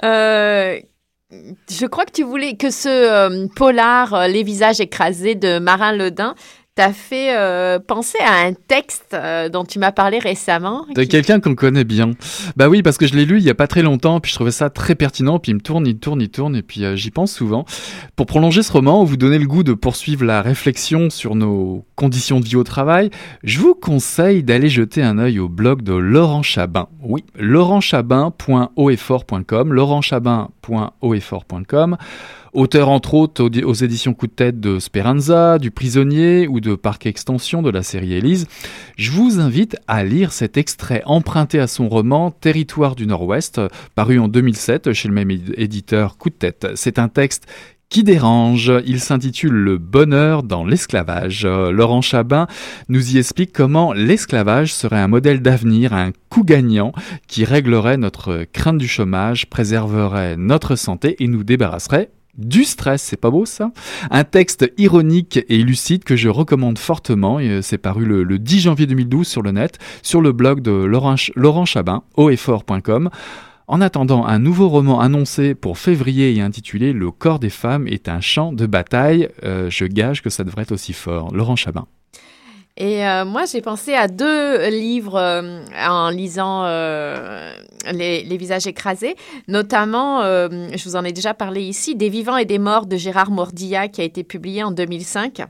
euh, 0.05 0.81
je 1.71 1.87
crois 1.87 2.07
que 2.07 2.13
tu 2.13 2.23
voulais 2.23 2.57
que 2.57 2.71
ce 2.71 2.89
euh, 2.89 3.47
polar, 3.55 4.15
euh, 4.15 4.29
Les 4.29 4.43
visages 4.43 4.81
écrasés 4.81 5.35
de 5.35 5.59
Marin 5.59 5.93
Ledin, 5.93 6.35
t'as 6.77 6.93
fait 6.93 7.35
euh, 7.35 7.79
penser 7.79 8.19
à 8.21 8.47
un 8.47 8.53
texte 8.53 9.15
euh, 9.15 9.49
dont 9.49 9.65
tu 9.65 9.79
m'as 9.79 9.93
parlé 9.93 10.19
récemment. 10.19 10.85
De 10.95 11.05
quelqu'un 11.05 11.41
qu'on 11.41 11.55
connaît 11.55 11.85
bien. 11.85 12.11
Bah 12.55 12.69
oui, 12.69 12.83
parce 12.83 12.99
que 12.99 13.07
je 13.07 13.15
l'ai 13.15 13.25
lu 13.25 13.39
il 13.39 13.45
y 13.45 13.51
a 13.51 13.55
pas 13.55 13.67
très 13.67 13.81
longtemps, 13.81 14.21
puis 14.21 14.31
je 14.31 14.37
trouvais 14.37 14.51
ça 14.51 14.69
très 14.69 14.95
pertinent, 14.95 15.39
puis 15.39 15.53
il 15.53 15.55
me 15.55 15.61
tourne, 15.61 15.87
il 15.87 15.97
tourne, 15.97 16.21
il 16.21 16.29
tourne, 16.29 16.55
et 16.55 16.61
puis 16.61 16.85
euh, 16.85 16.95
j'y 16.95 17.11
pense 17.11 17.33
souvent. 17.33 17.65
Pour 18.15 18.27
prolonger 18.27 18.63
ce 18.63 18.71
roman, 18.71 19.05
vous 19.05 19.17
donner 19.17 19.39
le 19.39 19.47
goût 19.47 19.63
de 19.63 19.73
poursuivre 19.73 20.27
la 20.27 20.43
réflexion 20.43 21.09
sur 21.09 21.35
nos 21.35 21.87
conditions 21.97 22.41
de 22.41 22.45
vie 22.45 22.57
au 22.57 22.65
travail, 22.65 23.09
je 23.43 23.59
vous 23.59 23.75
conseille 23.75 24.43
d'aller 24.43 24.69
jeter 24.69 25.03
un 25.03 25.17
œil 25.19 25.39
au 25.39 25.49
blog 25.49 25.81
de 25.81 25.95
Laurent 25.95 26.43
Chabin. 26.43 26.89
Oui, 27.03 27.25
laurentchabin.oeffort.com, 27.37 29.73
laurentchabin.oeffort.com 29.73 31.97
Auteur 32.57 32.89
entre 32.89 33.13
autres 33.13 33.45
aux, 33.45 33.75
éditions 33.75 34.15
Coup 34.15 34.29
de 34.29 34.33
tête 34.33 34.61
de 34.61 34.79
Speranza, 34.79 35.59
du 35.59 35.71
Prisonnier 35.71 36.49
ou 36.49 36.61
de 36.61 36.75
Parc 36.75 37.05
Extension 37.05 37.61
de 37.61 37.69
la 37.69 37.83
série 37.83 38.15
Élise, 38.15 38.47
je 38.97 39.11
vous 39.11 39.41
invite 39.41 39.77
à 39.89 40.03
lire 40.05 40.33
cet 40.33 40.57
extrait 40.57 41.03
emprunté 41.05 41.59
à 41.59 41.67
son 41.67 41.91
roman 41.91 42.31
Territoire 42.31 42.97
du 42.97 43.07
Nord-Ouest, 43.07 43.61
paru 43.95 44.19
en 44.19 44.29
2007 44.29 44.95
chez 44.95 45.07
le 45.07 45.13
même 45.13 45.31
éditeur 45.31 46.17
Coup 46.17 46.31
de 46.31 46.35
tête. 46.35 46.69
C'est 46.77 46.99
un 46.99 47.09
texte 47.09 47.47
qui 47.91 48.05
dérange. 48.05 48.73
Il 48.87 49.01
s'intitule 49.01 49.53
Le 49.53 49.77
bonheur 49.77 50.43
dans 50.43 50.65
l'esclavage. 50.65 51.45
Laurent 51.45 52.01
Chabin 52.01 52.47
nous 52.89 53.15
y 53.15 53.19
explique 53.19 53.53
comment 53.53 53.93
l'esclavage 53.93 54.73
serait 54.73 54.99
un 54.99 55.09
modèle 55.09 55.43
d'avenir, 55.43 55.93
un 55.93 56.13
coup 56.31 56.43
gagnant 56.43 56.93
qui 57.29 57.45
réglerait 57.45 57.99
notre 57.99 58.47
crainte 58.51 58.79
du 58.79 58.89
chômage, 58.89 59.51
préserverait 59.51 60.39
notre 60.39 60.75
santé 60.75 61.23
et 61.23 61.29
nous 61.29 61.45
débarrasserait 61.45 62.09
du 62.39 62.65
stress, 62.65 63.03
c'est 63.03 63.21
pas 63.21 63.31
beau 63.31 63.47
ça? 63.47 63.73
Un 64.11 64.25
texte 64.25 64.71
ironique 64.79 65.41
et 65.49 65.59
lucide 65.59 66.05
que 66.05 66.17
je 66.17 66.29
recommande 66.29 66.79
fortement, 66.79 67.39
euh, 67.41 67.63
c'est 67.63 67.79
paru 67.79 68.05
le, 68.05 68.39
10 68.39 68.61
janvier 68.61 68.87
2012 68.87 69.27
sur 69.27 69.43
le 69.43 69.53
net, 69.53 69.79
sur 70.03 70.21
le 70.21 70.33
blog 70.33 70.61
de 70.61 70.71
Laurent, 70.71 71.17
Laurent 71.35 71.65
Chabin, 71.65 72.03
hauteffort.com. 72.17 73.11
En 73.69 73.81
attendant, 73.81 74.25
un 74.27 74.39
nouveau 74.39 74.69
roman 74.69 75.01
annoncé 75.01 75.55
pour 75.57 75.79
février 75.79 76.35
et 76.37 76.41
intitulé 76.41 76.93
Le 76.93 77.11
corps 77.11 77.41
des 77.41 77.51
femmes 77.51 77.89
est 77.89 78.09
un 78.09 78.21
champ 78.21 78.53
de 78.53 78.67
bataille, 78.67 79.29
euh, 79.43 79.71
je 79.71 79.87
gage 79.87 80.23
que 80.23 80.31
ça 80.31 80.45
devrait 80.45 80.63
être 80.63 80.73
aussi 80.73 80.93
fort. 80.93 81.35
Laurent 81.35 81.57
Chabin. 81.57 81.87
Et 82.77 83.07
euh, 83.07 83.25
moi, 83.25 83.47
j'ai 83.47 83.63
pensé 83.63 83.95
à 83.95 84.07
deux 84.07 84.69
livres 84.69 85.17
euh, 85.17 85.65
en 85.89 86.11
lisant 86.11 86.65
euh, 86.65 87.55
les, 87.91 88.23
les, 88.23 88.37
visages 88.37 88.67
écrasés, 88.67 89.17
notamment, 89.49 90.23
je 90.23 90.85
vous 90.85 90.97
en 90.97 91.05
ai 91.05 91.13
déjà 91.13 91.33
parlé 91.33 91.63
ici, 91.63 91.95
Des 91.95 92.11
vivants 92.11 92.37
et 92.37 92.45
des 92.45 92.59
morts 92.59 92.87
de 92.87 92.97
Gérard 92.97 93.31
Mordilla, 93.31 93.89
qui 93.89 94.03
a 94.03 94.05
été 94.05 94.25
publié 94.25 94.63
en 94.63 94.73
2005 94.73 95.43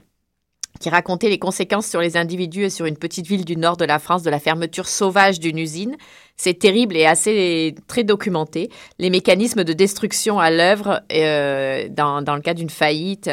qui 0.78 0.90
racontait 0.90 1.30
les 1.30 1.38
conséquences 1.38 1.86
sur 1.86 2.00
les 2.00 2.18
individus 2.18 2.64
et 2.64 2.70
sur 2.70 2.84
une 2.84 2.98
petite 2.98 3.26
ville 3.26 3.46
du 3.46 3.56
nord 3.56 3.78
de 3.78 3.86
la 3.86 3.98
France 3.98 4.22
de 4.22 4.28
la 4.28 4.38
fermeture 4.38 4.88
sauvage 4.88 5.40
d'une 5.40 5.58
usine 5.58 5.96
c'est 6.36 6.58
terrible 6.58 6.96
et 6.96 7.06
assez 7.06 7.74
très 7.86 8.04
documenté. 8.04 8.70
Les 8.98 9.10
mécanismes 9.10 9.64
de 9.64 9.72
destruction 9.72 10.38
à 10.38 10.50
l'œuvre 10.50 11.02
euh, 11.12 11.88
dans, 11.90 12.22
dans, 12.22 12.34
le 12.34 12.42
cas 12.42 12.54
d'une 12.54 12.70
faillite 12.70 13.30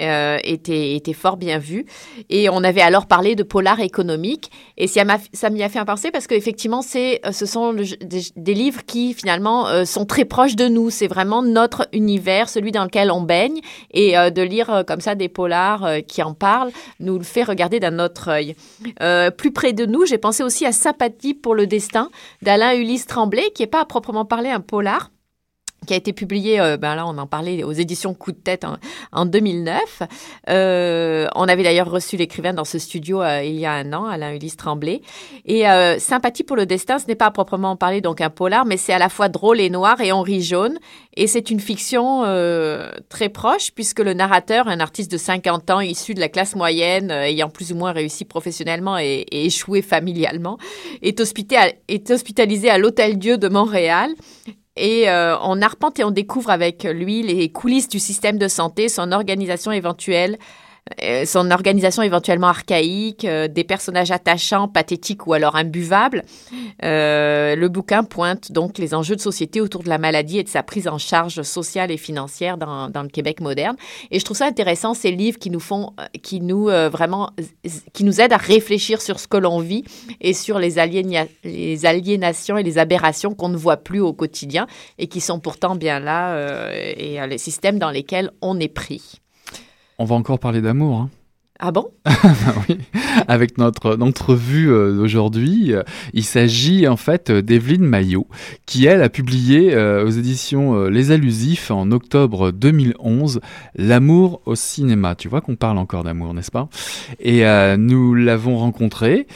euh, 0.00 0.38
étaient, 0.44 0.94
étaient, 0.94 1.12
fort 1.12 1.36
bien 1.36 1.58
vus. 1.58 1.86
Et 2.30 2.48
on 2.48 2.62
avait 2.62 2.82
alors 2.82 3.06
parlé 3.06 3.34
de 3.34 3.42
polar 3.42 3.80
économique. 3.80 4.50
Et 4.76 4.86
ça 4.86 5.50
m'y 5.50 5.62
a 5.62 5.68
fait 5.68 5.78
un 5.78 5.84
penser 5.84 6.10
parce 6.10 6.26
qu'effectivement, 6.26 6.82
c'est, 6.82 7.20
ce 7.32 7.46
sont 7.46 7.74
des, 7.74 8.54
livres 8.54 8.84
qui 8.86 9.14
finalement 9.14 9.68
euh, 9.68 9.84
sont 9.84 10.04
très 10.04 10.24
proches 10.24 10.56
de 10.56 10.68
nous. 10.68 10.90
C'est 10.90 11.06
vraiment 11.06 11.42
notre 11.42 11.88
univers, 11.92 12.48
celui 12.48 12.72
dans 12.72 12.84
lequel 12.84 13.10
on 13.10 13.22
baigne. 13.22 13.60
Et 13.90 14.18
euh, 14.18 14.30
de 14.30 14.42
lire 14.42 14.70
euh, 14.70 14.82
comme 14.82 15.00
ça 15.00 15.14
des 15.14 15.28
polars 15.28 15.88
qui 16.06 16.22
en 16.22 16.34
parlent 16.34 16.70
nous 17.00 17.18
le 17.18 17.24
fait 17.24 17.42
regarder 17.42 17.80
d'un 17.80 17.98
autre 17.98 18.28
œil. 18.28 18.54
plus 19.36 19.52
près 19.52 19.72
de 19.72 19.86
nous, 19.86 20.06
j'ai 20.06 20.18
pensé 20.18 20.42
aussi 20.42 20.66
à 20.66 20.72
Sympathie 20.72 21.34
pour 21.34 21.54
le 21.54 21.66
destin 21.66 22.10
d'Alain 22.42 22.74
Ulysse 22.74 23.06
Tremblay, 23.06 23.50
qui 23.54 23.62
n'est 23.62 23.68
pas 23.68 23.80
à 23.80 23.84
proprement 23.84 24.24
parler 24.24 24.50
un 24.50 24.60
polar, 24.60 25.10
qui 25.86 25.94
a 25.94 25.96
été 25.96 26.12
publié, 26.12 26.60
euh, 26.60 26.76
ben 26.76 26.94
là 26.94 27.06
on 27.06 27.16
en 27.16 27.26
parlait 27.26 27.62
aux 27.62 27.72
éditions 27.72 28.12
Coup 28.12 28.32
de 28.32 28.36
tête 28.36 28.64
en, 29.12 29.26
2009. 29.26 30.02
Euh, 30.48 31.28
on 31.34 31.48
avait 31.48 31.62
d'ailleurs 31.62 31.90
reçu 31.90 32.16
l'écrivain 32.16 32.52
dans 32.52 32.64
ce 32.64 32.78
studio 32.78 33.22
euh, 33.22 33.42
il 33.42 33.56
y 33.56 33.66
a 33.66 33.72
un 33.72 33.92
an, 33.92 34.04
Alain 34.06 34.34
Ulysse 34.34 34.56
Tremblay. 34.56 35.00
Et 35.44 35.64
Sympathie 35.98 36.42
pour 36.42 36.56
le 36.56 36.66
destin, 36.66 36.98
ce 36.98 37.06
n'est 37.06 37.14
pas 37.14 37.26
à 37.26 37.30
proprement 37.30 37.76
parler 37.76 38.00
donc 38.00 38.20
un 38.20 38.30
polar, 38.30 38.64
mais 38.64 38.76
c'est 38.76 38.92
à 38.92 38.98
la 38.98 39.08
fois 39.08 39.28
drôle 39.28 39.60
et 39.60 39.70
noir 39.70 40.00
et 40.00 40.12
on 40.12 40.22
rit 40.22 40.42
jaune. 40.42 40.78
Et 41.16 41.26
c'est 41.26 41.50
une 41.50 41.60
fiction 41.60 42.22
très 43.08 43.28
proche 43.28 43.70
puisque 43.72 44.00
le 44.00 44.14
narrateur, 44.14 44.68
un 44.68 44.80
artiste 44.80 45.10
de 45.10 45.18
50 45.18 45.70
ans 45.70 45.80
issu 45.80 46.14
de 46.14 46.20
la 46.20 46.28
classe 46.28 46.56
moyenne, 46.56 47.10
ayant 47.10 47.48
plus 47.48 47.72
ou 47.72 47.76
moins 47.76 47.92
réussi 47.92 48.24
professionnellement 48.24 48.98
et, 48.98 49.24
échoué 49.30 49.82
familialement, 49.82 50.58
est 51.02 51.20
hospitalisé 51.20 52.70
à 52.70 52.78
l'Hôtel 52.78 53.18
Dieu 53.18 53.38
de 53.38 53.48
Montréal 53.48 54.10
et 54.76 55.08
euh, 55.08 55.36
on 55.40 55.62
arpente 55.62 55.98
et 55.98 56.04
on 56.04 56.10
découvre 56.10 56.50
avec 56.50 56.84
lui 56.84 57.22
les 57.22 57.48
coulisses 57.50 57.88
du 57.88 57.98
système 57.98 58.38
de 58.38 58.48
santé, 58.48 58.88
son 58.88 59.12
organisation 59.12 59.72
éventuelle, 59.72 60.38
son 61.24 61.50
organisation 61.50 62.02
éventuellement 62.02 62.46
archaïque, 62.46 63.24
euh, 63.24 63.48
des 63.48 63.64
personnages 63.64 64.10
attachants, 64.10 64.68
pathétiques 64.68 65.26
ou 65.26 65.32
alors 65.32 65.56
imbuvables. 65.56 66.22
Euh, 66.84 67.56
le 67.56 67.68
bouquin 67.68 68.04
pointe 68.04 68.52
donc 68.52 68.78
les 68.78 68.94
enjeux 68.94 69.16
de 69.16 69.20
société 69.20 69.60
autour 69.60 69.82
de 69.82 69.88
la 69.88 69.98
maladie 69.98 70.38
et 70.38 70.44
de 70.44 70.48
sa 70.48 70.62
prise 70.62 70.88
en 70.88 70.98
charge 70.98 71.42
sociale 71.42 71.90
et 71.90 71.96
financière 71.96 72.56
dans, 72.56 72.90
le 73.02 73.08
Québec 73.08 73.40
moderne. 73.40 73.76
Et 74.10 74.18
je 74.18 74.24
trouve 74.24 74.36
ça 74.36 74.46
intéressant 74.46 74.94
ces 74.94 75.10
livres 75.10 75.38
qui 75.38 75.50
nous 75.50 75.60
font, 75.60 75.92
qui 76.22 76.40
nous 76.40 76.66
vraiment, 76.66 77.30
qui 77.92 78.04
nous 78.04 78.20
aident 78.20 78.32
à 78.32 78.38
réfléchir 78.38 79.00
sur 79.00 79.18
ce 79.20 79.28
que 79.28 79.36
l'on 79.36 79.60
vit 79.60 79.84
et 80.20 80.32
sur 80.32 80.58
les 80.58 80.78
aliénations 80.78 82.58
et 82.58 82.62
les 82.62 82.78
aberrations 82.78 83.34
qu'on 83.34 83.48
ne 83.48 83.56
voit 83.56 83.76
plus 83.76 84.00
au 84.00 84.12
quotidien 84.12 84.66
et 84.98 85.06
qui 85.08 85.20
sont 85.20 85.40
pourtant 85.40 85.76
bien 85.76 86.00
là 86.00 86.70
et 86.72 87.18
les 87.26 87.38
systèmes 87.38 87.78
dans 87.78 87.90
lesquels 87.90 88.30
on 88.40 88.58
est 88.60 88.68
pris. 88.68 89.20
On 89.98 90.04
va 90.04 90.14
encore 90.14 90.38
parler 90.38 90.60
d'amour. 90.60 90.98
Hein. 90.98 91.10
Ah 91.58 91.72
bon? 91.72 91.86
Avec 93.28 93.56
notre 93.56 93.96
entrevue 94.02 94.70
euh, 94.70 94.94
d'aujourd'hui, 94.94 95.72
euh, 95.72 95.82
il 96.12 96.22
s'agit 96.22 96.86
en 96.86 96.98
fait 96.98 97.30
d'Evelyne 97.30 97.84
Maillot, 97.84 98.26
qui 98.66 98.84
elle 98.84 99.02
a 99.02 99.08
publié 99.08 99.74
euh, 99.74 100.04
aux 100.04 100.10
éditions 100.10 100.84
Les 100.84 101.12
Allusifs 101.12 101.70
en 101.70 101.92
octobre 101.92 102.50
2011 102.50 103.40
L'amour 103.74 104.42
au 104.44 104.54
cinéma. 104.54 105.14
Tu 105.14 105.28
vois 105.28 105.40
qu'on 105.40 105.56
parle 105.56 105.78
encore 105.78 106.04
d'amour, 106.04 106.34
n'est-ce 106.34 106.50
pas? 106.50 106.68
Et 107.20 107.44
nous 107.78 108.14
l'avons 108.14 108.58
rencontrée, 108.58 109.26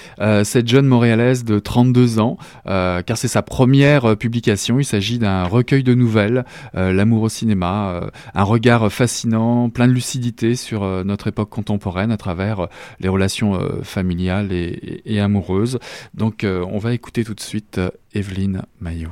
cette 0.44 0.68
jeune 0.68 0.86
montréalaise 0.86 1.44
de 1.44 1.58
32 1.58 2.18
ans, 2.18 2.36
car 2.64 3.16
c'est 3.16 3.28
sa 3.28 3.42
première 3.42 4.16
publication. 4.16 4.78
Il 4.78 4.84
s'agit 4.84 5.18
d'un 5.18 5.44
recueil 5.44 5.82
de 5.82 5.94
nouvelles, 5.94 6.44
L'amour 6.74 7.22
au 7.22 7.28
cinéma, 7.28 8.10
un 8.34 8.42
regard 8.42 8.90
fascinant, 8.90 9.70
plein 9.70 9.88
de 9.88 9.92
lucidité 9.92 10.54
sur 10.54 11.04
notre 11.04 11.28
époque 11.28 11.50
contemporaine 11.50 12.09
à 12.10 12.16
travers 12.16 12.60
euh, 12.60 12.66
les 13.00 13.08
relations 13.08 13.54
euh, 13.54 13.82
familiales 13.82 14.52
et, 14.52 15.20
amoureuses. 15.20 15.78
Donc 16.14 16.44
euh, 16.44 16.64
on 16.70 16.78
va 16.78 16.94
écouter 16.94 17.24
tout 17.24 17.34
de 17.34 17.40
suite 17.40 17.80
Evelyne 18.14 18.62
Maillot. 18.80 19.10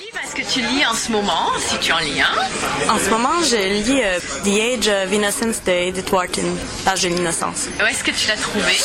Livre 0.00 0.18
est-ce 0.22 0.34
que 0.36 0.52
tu 0.52 0.60
lis 0.60 0.86
en 0.86 0.94
ce 0.94 1.10
moment, 1.10 1.50
si 1.58 1.76
tu 1.78 1.92
en 1.92 1.98
lis 1.98 2.20
un? 2.20 2.92
En 2.92 2.98
ce 2.98 3.10
moment, 3.10 3.42
je 3.42 3.56
lis 3.56 4.00
The 4.44 4.86
Age 4.86 4.88
of 4.88 5.12
Innocence 5.12 5.60
de 5.64 5.72
Edith 5.72 6.12
Wharton, 6.12 6.56
L'âge 6.86 7.02
de 7.02 7.08
l'innocence. 7.08 7.66
Où 7.80 7.84
est-ce 7.84 8.04
que 8.04 8.12
tu 8.12 8.28
l'as 8.28 8.36
trouvé? 8.36 8.76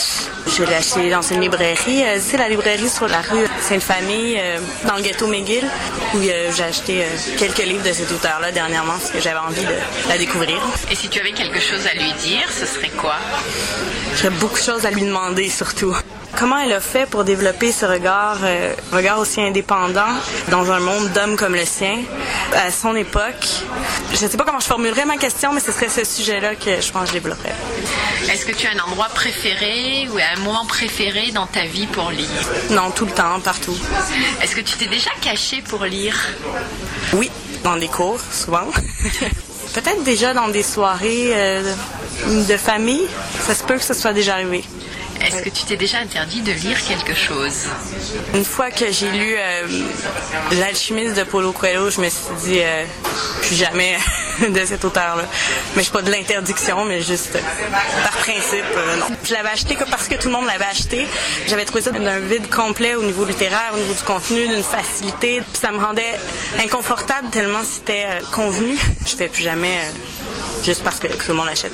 Je 0.48 0.64
l'ai 0.64 0.74
acheté 0.74 1.12
dans 1.12 1.22
une 1.22 1.42
librairie. 1.42 2.04
c'est 2.20 2.38
la 2.38 2.50
librairie 2.50 2.90
sur 2.90 3.08
la 3.08 3.22
rue 3.22 3.46
Sainte-Famille, 3.62 4.42
dans 4.88 4.96
le 4.96 5.04
ghetto 5.04 5.28
McGill, 5.28 5.66
où 6.16 6.20
j'ai 6.22 6.64
acheté 6.64 7.06
quelques 7.38 7.64
livres 7.64 7.88
de 7.88 7.94
cet 7.94 8.12
auteur-là 8.12 8.52
dernièrement, 8.52 8.94
parce 8.94 9.12
que 9.12 9.22
j'avais 9.22 9.40
envie 9.40 9.64
de 9.64 10.10
la 10.10 10.18
découvrir. 10.18 10.58
Et 10.90 10.96
si 10.96 11.10
tu 11.10 11.20
avais 11.20 11.34
quelque 11.34 11.60
chose 11.60 11.86
à 11.86 11.94
lui 11.94 12.12
dire, 12.14 12.50
ce 12.52 12.66
serait 12.66 12.90
quoi? 12.90 13.18
J'aurais 14.16 14.36
beaucoup 14.38 14.58
de 14.58 14.64
choses 14.64 14.86
à 14.88 14.90
lui 14.90 15.02
demander, 15.02 15.48
surtout. 15.48 15.96
Comment 16.38 16.58
elle 16.58 16.74
a 16.74 16.80
fait 16.80 17.06
pour 17.06 17.24
développer 17.24 17.72
ce 17.72 17.86
regard, 17.86 18.38
euh, 18.44 18.74
regard 18.92 19.20
aussi 19.20 19.40
indépendant 19.40 20.10
dans 20.50 20.72
un 20.72 20.80
monde 20.80 21.10
d'hommes 21.12 21.36
comme 21.36 21.54
le 21.54 21.66
sien? 21.66 22.00
À 22.54 22.72
son 22.72 22.96
époque? 22.96 23.64
Je 24.14 24.24
ne 24.24 24.30
sais 24.30 24.38
pas 24.38 24.44
comment 24.44 24.60
je 24.60 24.66
formulerais 24.66 25.06
ma 25.06 25.18
question, 25.18 25.54
mais 25.54 25.60
ce 25.60 25.72
serait 25.72 25.90
ce 25.90 26.04
sujet-là 26.04 26.56
que 26.56 26.82
je 26.82 26.92
pense 26.92 27.04
que 27.04 27.08
je 27.10 27.14
développerais. 27.14 27.54
Est-ce 28.32 28.46
que 28.46 28.52
tu 28.52 28.68
as 28.68 28.72
un 28.72 28.80
endroit 28.80 29.10
préféré 29.14 30.08
ou 30.12 30.18
un 30.18 30.40
moment 30.42 30.66
préféré 30.66 31.32
dans 31.32 31.46
ta 31.46 31.66
vie 31.66 31.88
pour 31.88 32.10
lire? 32.10 32.28
Non, 32.72 32.90
tout 32.92 33.06
le 33.06 33.12
temps, 33.12 33.40
partout. 33.40 33.78
Est-ce 34.42 34.56
que 34.56 34.62
tu 34.62 34.76
t'es 34.78 34.88
déjà 34.88 35.12
caché 35.22 35.62
pour 35.62 35.86
lire? 35.86 36.16
Oui, 37.14 37.30
dans 37.64 37.78
des 37.78 37.88
cours, 37.88 38.20
souvent. 38.32 38.68
peut-être 39.74 40.04
déjà 40.04 40.34
dans 40.34 40.48
des 40.48 40.64
soirées 40.64 41.32
euh, 41.34 41.74
de 42.48 42.58
famille. 42.58 43.08
Ça 43.46 43.54
se 43.54 43.64
peut 43.64 43.76
que 43.76 43.84
ça 43.84 43.94
soit 43.94 44.14
déjà 44.14 44.34
arrivé. 44.34 44.64
Est-ce 45.24 45.42
que 45.42 45.50
tu 45.50 45.64
t'es 45.64 45.78
déjà 45.78 46.00
interdit 46.00 46.42
de 46.42 46.52
lire 46.52 46.78
quelque 46.86 47.14
chose? 47.14 47.68
Une 48.34 48.44
fois 48.44 48.72
que 48.72 48.92
j'ai 48.92 49.10
lu 49.10 49.36
euh, 49.38 49.68
L'alchimiste 50.60 51.16
de 51.16 51.24
Paulo 51.24 51.54
Coelho, 51.54 51.90
je 51.90 52.02
me 52.02 52.10
suis 52.10 52.36
dit 52.44 52.60
euh, 52.62 52.84
plus 53.42 53.56
jamais 53.56 53.98
de 54.50 54.66
cet 54.66 54.84
auteur-là. 54.84 55.24
Mais 55.76 55.84
je 55.84 55.92
pas 55.92 56.02
de 56.02 56.12
l'interdiction, 56.12 56.84
mais 56.86 57.02
juste 57.02 57.38
par 58.04 58.12
principe, 58.18 58.66
euh. 58.76 58.98
Je 59.24 59.34
l'avais 59.34 59.50
acheté 59.50 59.76
que 59.76 59.86
parce 59.86 60.08
que 60.08 60.16
tout 60.16 60.28
le 60.28 60.34
monde 60.34 60.46
l'avait 60.46 60.66
acheté. 60.66 61.08
J'avais 61.48 61.66
trouvé 61.66 61.82
ça 61.82 61.92
d'un 61.92 62.20
vide 62.20 62.50
complet 62.50 62.96
au 62.96 63.04
niveau 63.04 63.24
littéraire, 63.24 63.72
au 63.74 63.78
niveau 63.78 63.94
du 63.94 64.04
contenu, 64.04 64.48
d'une 64.48 64.64
facilité. 64.64 65.42
Ça 65.54 65.72
me 65.72 65.78
rendait 65.80 66.20
inconfortable 66.60 67.30
tellement 67.30 67.64
c'était 67.64 68.08
convenu. 68.34 68.78
Je 69.06 69.16
fais 69.16 69.30
plus 69.30 69.44
jamais 69.44 69.80
juste 70.66 70.84
parce 70.84 71.00
que 71.00 71.08
tout 71.08 71.30
le 71.30 71.36
monde 71.36 71.48
l'achète. 71.48 71.74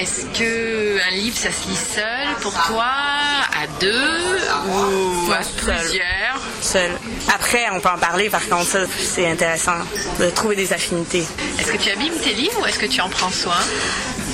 Est-ce 0.00 0.24
que 0.38 0.98
un 1.06 1.10
livre, 1.10 1.36
ça 1.36 1.50
se 1.52 1.68
lit 1.68 1.76
seul 1.76 2.34
pour 2.40 2.52
toi, 2.64 2.84
à 2.84 3.66
deux 3.80 4.38
ou 4.68 5.32
à 5.32 5.42
seul. 5.42 5.52
plusieurs? 5.56 6.40
Seul. 6.60 6.90
Après, 7.34 7.66
on 7.72 7.80
peut 7.80 7.88
en 7.88 7.98
parler, 7.98 8.30
par 8.30 8.46
contre, 8.48 8.66
ça, 8.66 8.78
c'est 8.98 9.28
intéressant 9.28 9.76
de 10.18 10.30
trouver 10.30 10.56
des 10.56 10.72
affinités. 10.72 11.24
Est-ce 11.58 11.72
que 11.72 11.76
tu 11.76 11.90
abîmes 11.90 12.14
tes 12.22 12.32
livres 12.32 12.60
ou 12.62 12.66
est-ce 12.66 12.78
que 12.78 12.86
tu 12.86 13.00
en 13.00 13.08
prends 13.08 13.30
soin? 13.30 13.60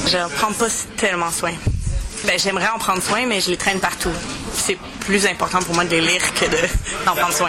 Je 0.07 0.17
ne 0.17 0.29
prends 0.29 0.53
pas 0.53 0.69
tellement 0.97 1.31
soin. 1.31 1.53
Ben, 2.29 2.39
j'aimerais 2.39 2.69
en 2.69 2.79
prendre 2.79 3.03
soin, 3.03 3.25
mais 3.27 3.41
je 3.41 3.49
les 3.51 3.57
traîne 3.57 3.81
partout. 3.81 4.13
C'est 4.53 4.77
plus 5.01 5.25
important 5.27 5.61
pour 5.63 5.75
moi 5.75 5.85
de 5.85 5.91
les 5.91 6.03
lire 6.03 6.21
que 6.35 6.45
de- 6.45 6.69
d'en 7.07 7.15
prendre 7.15 7.33
soin. 7.33 7.49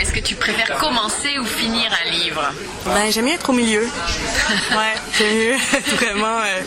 Est-ce 0.00 0.10
que 0.12 0.18
tu 0.18 0.34
préfères 0.34 0.76
commencer 0.78 1.38
ou 1.38 1.44
finir 1.46 1.88
un 2.04 2.10
livre? 2.10 2.42
Ben, 2.86 3.08
j'aime 3.12 3.26
mieux 3.26 3.34
être 3.34 3.48
au 3.48 3.52
milieu. 3.52 3.86
Ouais, 4.72 4.94
j'aime 5.16 5.36
mieux 5.36 5.56
vraiment. 5.96 6.38
euh, 6.40 6.60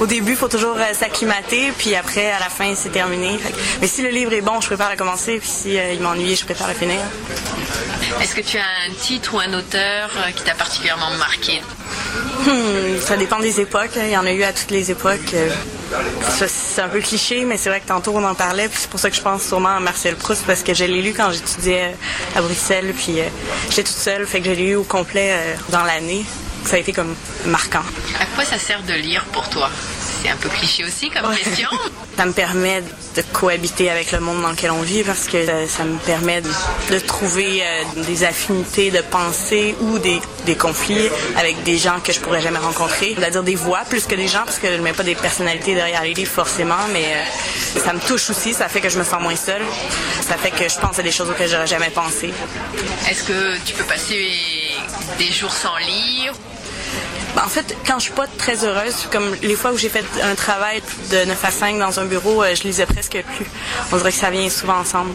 au 0.00 0.06
début, 0.06 0.32
il 0.32 0.36
faut 0.36 0.48
toujours 0.48 0.76
euh, 0.76 0.92
s'acclimater, 0.92 1.72
puis 1.78 1.94
après, 1.94 2.32
à 2.32 2.40
la 2.40 2.48
fin, 2.48 2.74
c'est 2.74 2.88
terminé. 2.90 3.38
Fait 3.38 3.54
mais 3.80 3.86
si 3.86 4.02
le 4.02 4.08
livre 4.08 4.32
est 4.32 4.40
bon, 4.40 4.60
je 4.60 4.66
préfère 4.66 4.90
le 4.90 4.96
commencer, 4.96 5.38
puis 5.38 5.48
si 5.48 5.78
euh, 5.78 5.92
il 5.92 6.00
m'ennuie, 6.00 6.34
je 6.34 6.44
préfère 6.44 6.66
le 6.66 6.74
finir. 6.74 6.98
Est-ce 8.20 8.34
que 8.34 8.40
tu 8.40 8.58
as 8.58 8.62
un 8.88 8.92
titre 9.00 9.34
ou 9.34 9.38
un 9.38 9.52
auteur 9.54 10.10
qui 10.34 10.42
t'a 10.42 10.54
particulièrement 10.54 11.10
marqué? 11.12 11.62
Hmm, 12.44 12.98
ça 13.00 13.16
dépend 13.16 13.38
des 13.38 13.60
époques. 13.60 13.96
hein. 13.96 14.02
Il 14.06 14.10
y 14.10 14.16
en 14.16 14.26
a 14.26 14.32
eu 14.32 14.42
à 14.42 14.52
toutes 14.52 14.72
les 14.72 14.90
époques. 14.90 15.34
C'est 16.48 16.82
un 16.82 16.88
peu 16.88 17.00
cliché, 17.00 17.44
mais 17.44 17.56
c'est 17.56 17.68
vrai 17.68 17.80
que 17.80 17.86
tantôt 17.86 18.12
on 18.14 18.24
en 18.24 18.34
parlait. 18.34 18.68
C'est 18.72 18.90
pour 18.90 19.00
ça 19.00 19.10
que 19.10 19.16
je 19.16 19.22
pense 19.22 19.42
sûrement 19.42 19.76
à 19.76 19.80
Marcel 19.80 20.16
Proust 20.16 20.44
parce 20.46 20.62
que 20.62 20.74
je 20.74 20.84
l'ai 20.84 21.02
lu 21.02 21.14
quand 21.14 21.30
j'étudiais 21.30 21.96
à 22.36 22.42
Bruxelles. 22.42 22.92
Puis 22.96 23.20
euh, 23.20 23.24
j'étais 23.70 23.84
toute 23.84 23.96
seule, 23.96 24.26
fait 24.26 24.40
que 24.40 24.46
je 24.46 24.50
l'ai 24.50 24.68
lu 24.68 24.76
au 24.76 24.84
complet 24.84 25.32
euh, 25.32 25.54
dans 25.70 25.84
l'année. 25.84 26.24
Ça 26.64 26.76
a 26.76 26.78
été 26.78 26.92
comme 26.92 27.14
marquant. 27.46 27.82
À 28.20 28.26
quoi 28.34 28.44
ça 28.44 28.58
sert 28.58 28.82
de 28.82 28.94
lire 28.94 29.24
pour 29.32 29.48
toi? 29.48 29.70
C'est 30.28 30.34
un 30.34 30.36
peu 30.36 30.48
cliché 30.50 30.84
aussi 30.84 31.08
comme 31.08 31.34
question. 31.34 31.70
Ça 32.18 32.26
me 32.26 32.32
permet 32.32 32.82
de 32.82 33.22
cohabiter 33.32 33.90
avec 33.90 34.12
le 34.12 34.20
monde 34.20 34.42
dans 34.42 34.50
lequel 34.50 34.72
on 34.72 34.82
vit 34.82 35.02
parce 35.02 35.26
que 35.26 35.36
euh, 35.36 35.66
ça 35.68 35.84
me 35.84 35.96
permet 35.98 36.42
de, 36.42 36.50
de 36.90 36.98
trouver 36.98 37.62
euh, 37.62 38.02
des 38.02 38.24
affinités 38.24 38.90
de 38.90 39.00
pensée 39.00 39.74
ou 39.80 39.98
des, 39.98 40.20
des 40.44 40.56
conflits 40.56 41.08
avec 41.36 41.62
des 41.62 41.78
gens 41.78 42.00
que 42.00 42.12
je 42.12 42.18
pourrais 42.20 42.42
jamais 42.42 42.58
rencontrer. 42.58 43.14
C'est-à-dire 43.16 43.42
des 43.44 43.54
voix 43.54 43.82
plus 43.88 44.04
que 44.06 44.16
des 44.16 44.26
gens 44.28 44.42
parce 44.44 44.58
que 44.58 44.66
je 44.66 44.74
ne 44.74 44.82
mets 44.82 44.92
pas 44.92 45.04
des 45.04 45.14
personnalités 45.14 45.74
derrière 45.74 46.02
les 46.02 46.12
livres 46.12 46.32
forcément, 46.32 46.88
mais 46.92 47.04
euh, 47.04 47.80
ça 47.80 47.92
me 47.92 48.00
touche 48.00 48.28
aussi, 48.28 48.52
ça 48.52 48.68
fait 48.68 48.80
que 48.80 48.88
je 48.90 48.98
me 48.98 49.04
sens 49.04 49.22
moins 49.22 49.36
seule. 49.36 49.62
Ça 50.20 50.36
fait 50.36 50.50
que 50.50 50.68
je 50.68 50.78
pense 50.78 50.98
à 50.98 51.02
des 51.02 51.12
choses 51.12 51.30
auxquelles 51.30 51.48
j'aurais 51.50 51.66
jamais 51.68 51.90
pensé. 51.90 52.34
Est-ce 53.08 53.22
que 53.22 53.56
tu 53.64 53.74
peux 53.74 53.84
passer 53.84 54.28
des 55.18 55.32
jours 55.32 55.52
sans 55.52 55.76
lire 55.78 56.34
Ben, 57.38 57.44
en 57.44 57.48
fait, 57.48 57.76
quand 57.86 57.98
je 58.00 58.04
suis 58.04 58.12
pas 58.12 58.26
très 58.36 58.64
heureuse, 58.64 59.06
comme 59.12 59.32
les 59.42 59.54
fois 59.54 59.70
où 59.70 59.76
j'ai 59.78 59.88
fait 59.88 60.04
un 60.24 60.34
travail 60.34 60.82
de 61.12 61.24
9 61.24 61.44
à 61.44 61.50
5 61.52 61.78
dans 61.78 62.00
un 62.00 62.04
bureau, 62.04 62.42
euh, 62.42 62.52
je 62.56 62.64
lisais 62.64 62.84
presque 62.84 63.16
plus. 63.36 63.46
On 63.92 63.96
dirait 63.96 64.10
que 64.10 64.18
ça 64.18 64.30
vient 64.30 64.50
souvent 64.50 64.78
ensemble. 64.78 65.12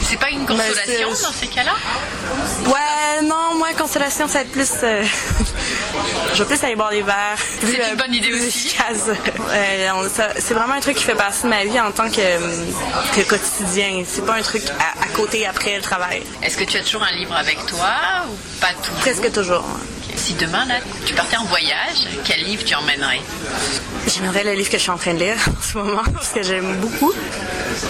C'est 0.00 0.18
pas 0.18 0.30
une 0.30 0.46
consolation 0.46 1.14
c'est- 1.14 1.22
dans 1.22 1.32
ces 1.32 1.46
cas-là? 1.48 1.74
Ouais, 2.64 3.22
non, 3.24 3.56
moi, 3.58 3.68
consolation, 3.76 4.26
ça 4.26 4.38
va 4.38 4.40
être 4.44 4.52
plus. 4.52 4.70
euh, 4.84 5.04
je 6.34 6.42
vais 6.42 6.56
plus 6.56 6.64
aller 6.64 6.76
boire 6.76 6.90
des 6.92 7.02
verres. 7.02 7.36
C'est 7.60 7.74
une 7.74 7.80
euh, 7.82 7.94
bonne 7.96 8.14
idée 8.14 8.32
aussi. 8.32 8.74
Euh, 9.52 10.08
c'est 10.38 10.54
vraiment 10.54 10.74
un 10.74 10.80
truc 10.80 10.96
qui 10.96 11.04
fait 11.04 11.14
partie 11.14 11.42
de 11.42 11.48
ma 11.48 11.64
vie 11.64 11.78
en 11.80 11.90
tant 11.92 12.08
que, 12.08 12.16
que 13.14 13.20
quotidien. 13.28 14.02
C'est 14.06 14.24
pas 14.24 14.34
un 14.34 14.42
truc 14.42 14.62
à, 14.78 15.02
à 15.04 15.06
côté 15.08 15.46
après 15.46 15.76
le 15.76 15.82
travail. 15.82 16.22
Est-ce 16.42 16.56
que 16.56 16.64
tu 16.64 16.76
as 16.78 16.82
toujours 16.82 17.02
un 17.02 17.12
livre 17.12 17.34
avec 17.34 17.64
toi 17.66 17.90
ou 18.28 18.36
pas 18.60 18.72
toujours? 18.82 19.00
Presque 19.00 19.32
toujours. 19.32 19.64
Si 20.30 20.36
demain, 20.36 20.64
là, 20.66 20.76
tu 21.04 21.12
partais 21.14 21.38
en 21.38 21.44
voyage, 21.46 22.06
quel 22.24 22.44
livre 22.44 22.62
tu 22.64 22.72
emmènerais? 22.76 23.20
J'aimerais 24.06 24.44
le 24.44 24.52
livre 24.52 24.70
que 24.70 24.76
je 24.76 24.82
suis 24.82 24.90
en 24.92 24.96
train 24.96 25.14
de 25.14 25.18
lire 25.18 25.34
en 25.34 25.60
ce 25.60 25.76
moment 25.76 26.02
parce 26.14 26.28
que 26.28 26.44
j'aime 26.44 26.76
beaucoup. 26.76 27.12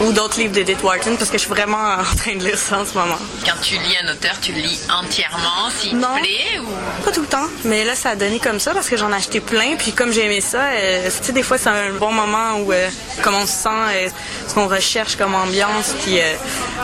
Ou 0.01 0.13
d'autres 0.13 0.39
livres 0.39 0.53
d'Edith 0.53 0.83
Wharton 0.83 1.17
parce 1.17 1.31
que 1.31 1.37
je 1.37 1.43
suis 1.43 1.51
vraiment 1.51 1.77
en 1.99 2.17
train 2.17 2.37
de 2.37 2.45
lire 2.45 2.59
ça 2.59 2.79
en 2.79 2.87
ce 2.87 2.95
moment. 2.97 3.19
Quand 3.45 3.61
tu 3.63 3.75
lis 3.75 3.97
un 4.05 4.13
auteur, 4.13 4.39
tu 4.41 4.53
le 4.53 4.61
lis 4.61 4.81
entièrement, 4.91 5.69
s'il 5.79 5.93
te 5.93 6.21
plaît 6.21 6.59
ou... 6.61 7.05
Pas 7.05 7.11
tout 7.13 7.21
le 7.23 7.27
temps, 7.27 7.47
mais 7.65 7.85
là 7.85 7.95
ça 7.95 8.11
a 8.11 8.17
donné 8.17 8.39
comme 8.39 8.61
ça 8.61 8.73
parce 8.73 8.89
que 8.89 8.97
j'en 8.97 9.11
ai 9.13 9.17
acheté 9.17 9.41
plein. 9.41 9.77
Puis 9.77 9.93
comme 9.93 10.13
j'ai 10.13 10.25
aimé 10.27 10.41
ça, 10.41 10.63
euh, 10.63 11.09
tu 11.19 11.25
sais 11.27 11.33
des 11.33 11.43
fois 11.43 11.59
c'est 11.59 11.69
un 11.69 11.93
bon 11.93 12.13
moment 12.13 12.59
où 12.61 12.73
euh, 12.73 12.89
comme 13.23 13.35
on 13.35 13.47
se 13.47 13.53
sent, 13.53 13.69
euh, 13.69 14.09
ce 14.49 14.55
qu'on 14.55 14.69
recherche 14.69 15.17
comme 15.17 15.35
ambiance, 15.35 15.95
puis 16.03 16.19
euh, 16.21 16.35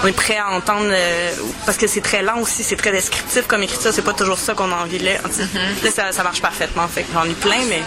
on 0.03 0.07
est 0.07 0.13
prêt 0.13 0.37
à 0.37 0.51
entendre 0.51 0.89
euh, 0.91 1.33
parce 1.65 1.79
que 1.79 1.87
c'est 1.87 2.01
très 2.01 2.23
lent 2.23 2.39
aussi, 2.41 2.63
c'est 2.63 2.77
très 2.77 2.93
descriptif 2.93 3.47
comme 3.47 3.63
écriture. 3.63 3.93
C'est 3.93 4.03
pas 4.03 4.13
toujours 4.15 4.39
ça 4.39 4.55
qu'on 4.55 4.71
a 4.73 4.77
envie 4.77 4.99
de 4.99 5.05
lire. 5.05 5.21
sais. 5.31 5.47
Là 5.83 5.91
ça, 5.91 6.13
ça 6.13 6.23
marche 6.23 6.43
parfaitement. 6.43 6.87
Fait 6.89 7.07
j'en 7.13 7.25
ai 7.25 7.35
plein, 7.35 7.65
mais 7.69 7.83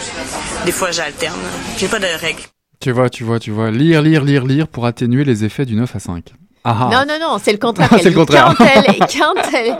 des 0.65 0.71
fois 0.71 0.91
j'alterne. 0.91 1.39
J'ai 1.77 1.87
pas 1.87 1.99
de 1.99 2.07
règles. 2.07 2.41
Tu 2.79 2.91
vois, 2.91 3.09
tu 3.09 3.25
vois, 3.25 3.39
tu 3.39 3.51
vois. 3.51 3.71
Lire, 3.71 4.01
lire, 4.01 4.23
lire, 4.23 4.45
lire 4.45 4.67
pour 4.67 4.85
atténuer 4.85 5.25
les 5.25 5.43
effets 5.43 5.65
du 5.65 5.75
9 5.75 5.95
à 5.95 5.99
5. 5.99 6.33
Ah 6.65 6.75
ah. 6.81 6.89
Non, 6.91 6.99
non, 7.07 7.19
non, 7.19 7.37
c'est 7.41 7.53
le 7.53 7.57
contraire. 7.57 7.87
C'est 7.91 7.97
qu'elle 7.97 8.05
le 8.05 8.09
dit. 8.11 8.15
contraire. 8.15 8.53
Quand 8.57 8.65
elle, 8.65 8.95
quand 8.99 9.33
elle, 9.53 9.77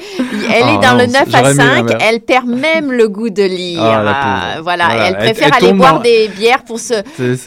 elle 0.49 0.63
Ah 0.63 0.73
est 0.73 0.77
dans 0.77 0.91
non, 0.93 0.97
le 0.99 1.05
9 1.07 1.15
à 1.21 1.25
j'aurais 1.39 1.51
aimé 1.51 1.53
5, 1.63 1.75
l'inverse. 1.75 2.03
elle 2.07 2.19
perd 2.21 2.45
même 2.47 2.91
le 2.91 3.09
goût 3.09 3.29
de 3.29 3.43
lire. 3.43 3.81
Ah, 3.83 4.55
Euh, 4.57 4.61
voilà, 4.61 4.85
Voilà. 4.87 5.07
elle 5.09 5.17
préfère 5.17 5.49
elle 5.57 5.65
aller 5.65 5.73
boire 5.73 5.95
dans- 5.95 5.99
des 6.01 6.29
bières 6.29 6.63
pour 6.63 6.79
se, 6.79 6.93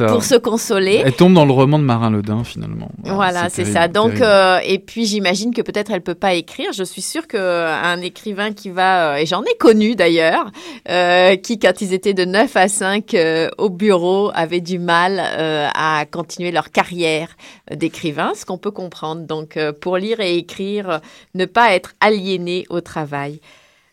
pour 0.07 0.23
se 0.23 0.35
consoler. 0.35 1.03
Elle 1.05 1.15
tombe 1.15 1.33
dans 1.33 1.47
le 1.47 1.53
roman 1.53 1.79
de 1.79 1.85
Marin 1.85 2.11
Ledin 2.11 2.45
finalement. 2.45 2.91
Voilà, 3.05 3.49
c'est 3.49 3.65
ça. 3.65 3.89
Donc, 3.89 4.21
euh, 4.21 4.59
et 4.65 4.79
puis 4.79 5.07
j'imagine 5.07 5.55
que 5.55 5.63
peut-être 5.63 5.91
elle 5.93 6.03
peut 6.03 6.15
pas 6.15 6.35
écrire. 6.35 6.69
Je 6.75 6.85
suis 6.85 7.03
sûre 7.03 7.27
qu'un 7.27 8.01
écrivain 8.03 8.53
qui 8.53 8.69
va, 8.71 9.13
euh, 9.13 9.17
et 9.17 9.27
j'en 9.27 9.43
ai 9.45 9.57
connu 9.59 9.95
d'ailleurs, 9.97 10.47
euh, 10.91 11.37
qui 11.37 11.59
quand 11.59 11.81
ils 11.81 11.95
étaient 11.95 12.15
de 12.15 12.25
9 12.27 12.55
à 12.57 12.69
5 12.69 13.15
euh, 13.15 13.49
au 13.59 13.71
bureau 13.71 14.31
avaient 14.35 14.61
du 14.61 14.79
mal 14.79 15.21
euh, 15.23 15.69
à 15.75 16.05
continuer 16.05 16.51
leur 16.53 16.71
carrière 16.71 17.29
d'écrivain, 17.75 18.33
ce 18.35 18.45
qu'on 18.45 18.59
peut 18.59 18.71
comprendre. 18.71 19.27
Donc, 19.27 19.57
euh, 19.57 19.73
pour 19.73 19.97
lire 19.97 20.21
et 20.21 20.37
écrire, 20.37 21.01
ne 21.35 21.45
pas 21.45 21.73
être 21.75 21.95
aliéné 22.01 22.67
au 22.71 22.81
travail. 22.81 23.41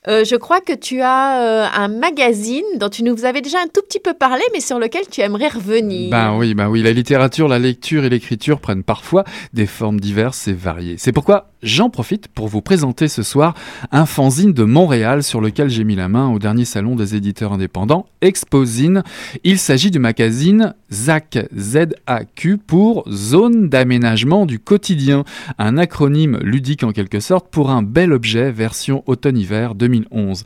Euh, 0.10 0.24
je 0.26 0.36
crois 0.36 0.60
que 0.60 0.74
tu 0.74 1.02
as 1.02 1.40
euh, 1.40 1.68
un 1.72 1.88
magazine 1.88 2.64
dont 2.78 2.90
tu 2.90 3.04
nous 3.04 3.26
avais 3.26 3.42
déjà 3.42 3.60
un 3.60 3.68
tout 3.68 3.82
petit 3.88 4.00
peu 4.00 4.16
parlé, 4.16 4.42
mais 4.54 4.60
sur 4.60 4.80
lequel 4.80 5.04
tu 5.10 5.22
aimerais 5.22 5.50
revenir. 5.50 6.10
Ben 6.10 6.36
oui, 6.36 6.56
ben 6.56 6.68
oui, 6.68 6.82
la 6.82 6.92
littérature, 6.92 7.48
la 7.48 7.60
lecture 7.60 8.04
et 8.06 8.10
l'écriture 8.10 8.60
prennent 8.60 8.82
parfois 8.82 9.24
des 9.54 9.68
formes 9.68 10.00
diverses 10.00 10.48
et 10.48 10.54
variées. 10.54 10.96
C'est 10.98 11.12
pourquoi 11.12 11.52
j'en 11.62 11.92
profite 11.92 12.28
pour 12.28 12.48
vous 12.48 12.62
présenter 12.62 13.08
ce 13.08 13.22
soir 13.22 13.54
un 13.92 14.08
fanzine 14.08 14.54
de 14.54 14.64
Montréal 14.64 15.22
sur 15.22 15.42
lequel 15.42 15.70
j'ai 15.70 15.84
mis 15.84 15.96
la 15.96 16.10
main 16.10 16.30
au 16.30 16.40
dernier 16.40 16.66
salon 16.66 16.96
des 16.96 17.16
éditeurs 17.16 17.54
indépendants, 17.54 18.08
Exposine. 18.22 19.04
Il 19.44 19.60
s'agit 19.60 19.92
du 19.92 20.00
magazine 20.00 20.74
ZAC, 20.92 21.48
Z-A-Q 21.56 22.58
pour 22.58 23.04
Zone 23.12 23.70
d'aménagement 23.70 24.46
du 24.46 24.60
quotidien, 24.60 25.24
un 25.58 25.78
acronyme 25.78 26.40
ludique 26.42 26.84
en 26.84 26.92
quelque 26.92 27.20
sorte 27.20 27.48
pour 27.50 27.70
un 27.70 27.84
bel 27.84 28.12
objet 28.12 28.52
version 28.52 29.04
automne-hiver 29.06 29.76
2011. 30.00 30.44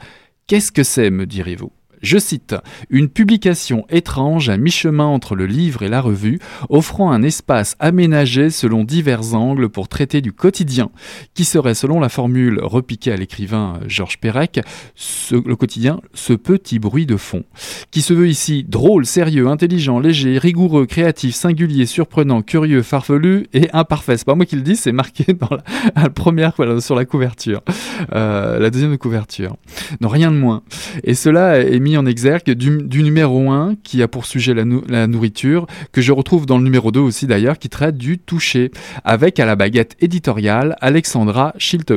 Qu'est-ce 0.47 0.71
que 0.71 0.83
c'est, 0.83 1.09
me 1.09 1.25
direz-vous? 1.25 1.71
Je 2.03 2.17
cite, 2.17 2.55
une 2.89 3.09
publication 3.09 3.85
étrange 3.89 4.49
à 4.49 4.57
mi-chemin 4.57 5.05
entre 5.05 5.35
le 5.35 5.45
livre 5.45 5.81
et 5.83 5.87
la 5.87 6.01
revue, 6.01 6.37
offrant 6.69 7.11
un 7.11 7.23
espace 7.23 7.75
aménagé 7.79 8.49
selon 8.49 8.83
divers 8.83 9.33
angles 9.33 9.69
pour 9.69 9.87
traiter 9.87 10.21
du 10.21 10.33
quotidien, 10.33 10.91
qui 11.33 11.45
serait, 11.45 11.73
selon 11.73 11.99
la 11.99 12.09
formule 12.09 12.59
repiquée 12.61 13.11
à 13.11 13.15
l'écrivain 13.15 13.79
Georges 13.87 14.19
Perec, 14.19 14.59
le 15.31 15.55
quotidien, 15.55 15.99
ce 16.13 16.33
petit 16.33 16.77
bruit 16.77 17.05
de 17.05 17.17
fond, 17.17 17.43
qui 17.89 18.01
se 18.01 18.13
veut 18.13 18.27
ici 18.27 18.65
drôle, 18.67 19.05
sérieux, 19.05 19.47
intelligent, 19.47 19.99
léger, 19.99 20.37
rigoureux, 20.37 20.85
créatif, 20.85 21.35
singulier, 21.35 21.85
surprenant, 21.85 22.41
curieux, 22.41 22.81
farfelu 22.81 23.47
et 23.53 23.69
imparfait. 23.73 24.17
C'est 24.17 24.25
pas 24.25 24.35
moi 24.35 24.45
qui 24.45 24.57
le 24.57 24.61
dis, 24.61 24.75
c'est 24.75 24.91
marqué 24.91 25.33
dans 25.33 25.57
la, 25.95 26.09
première, 26.09 26.53
voilà, 26.57 26.81
sur 26.81 26.95
la 26.95 27.05
couverture, 27.05 27.61
Euh, 28.13 28.59
la 28.59 28.69
deuxième 28.69 28.91
de 28.91 28.97
couverture. 28.97 29.55
Non, 30.01 30.09
rien 30.09 30.31
de 30.31 30.37
moins. 30.37 30.63
Et 31.03 31.13
cela 31.13 31.59
est 31.59 31.79
mis 31.79 31.92
en 31.97 32.05
exergue 32.05 32.51
du, 32.51 33.03
numéro 33.03 33.49
1 33.49 33.75
qui 33.83 34.01
a 34.01 34.07
pour 34.07 34.25
sujet 34.25 34.53
la, 34.53 34.63
la 34.87 35.07
nourriture, 35.07 35.67
que 35.91 36.01
je 36.01 36.11
retrouve 36.11 36.45
dans 36.45 36.57
le 36.57 36.63
numéro 36.63 36.91
2 36.91 36.99
aussi 36.99 37.27
d'ailleurs, 37.27 37.59
qui 37.59 37.69
traite 37.69 37.97
du 37.97 38.17
toucher, 38.17 38.71
avec 39.03 39.39
à 39.39 39.45
la 39.45 39.55
baguette 39.55 39.95
éditoriale 39.99 40.75
Alexandra 40.81 41.53
Schilte. 41.57 41.93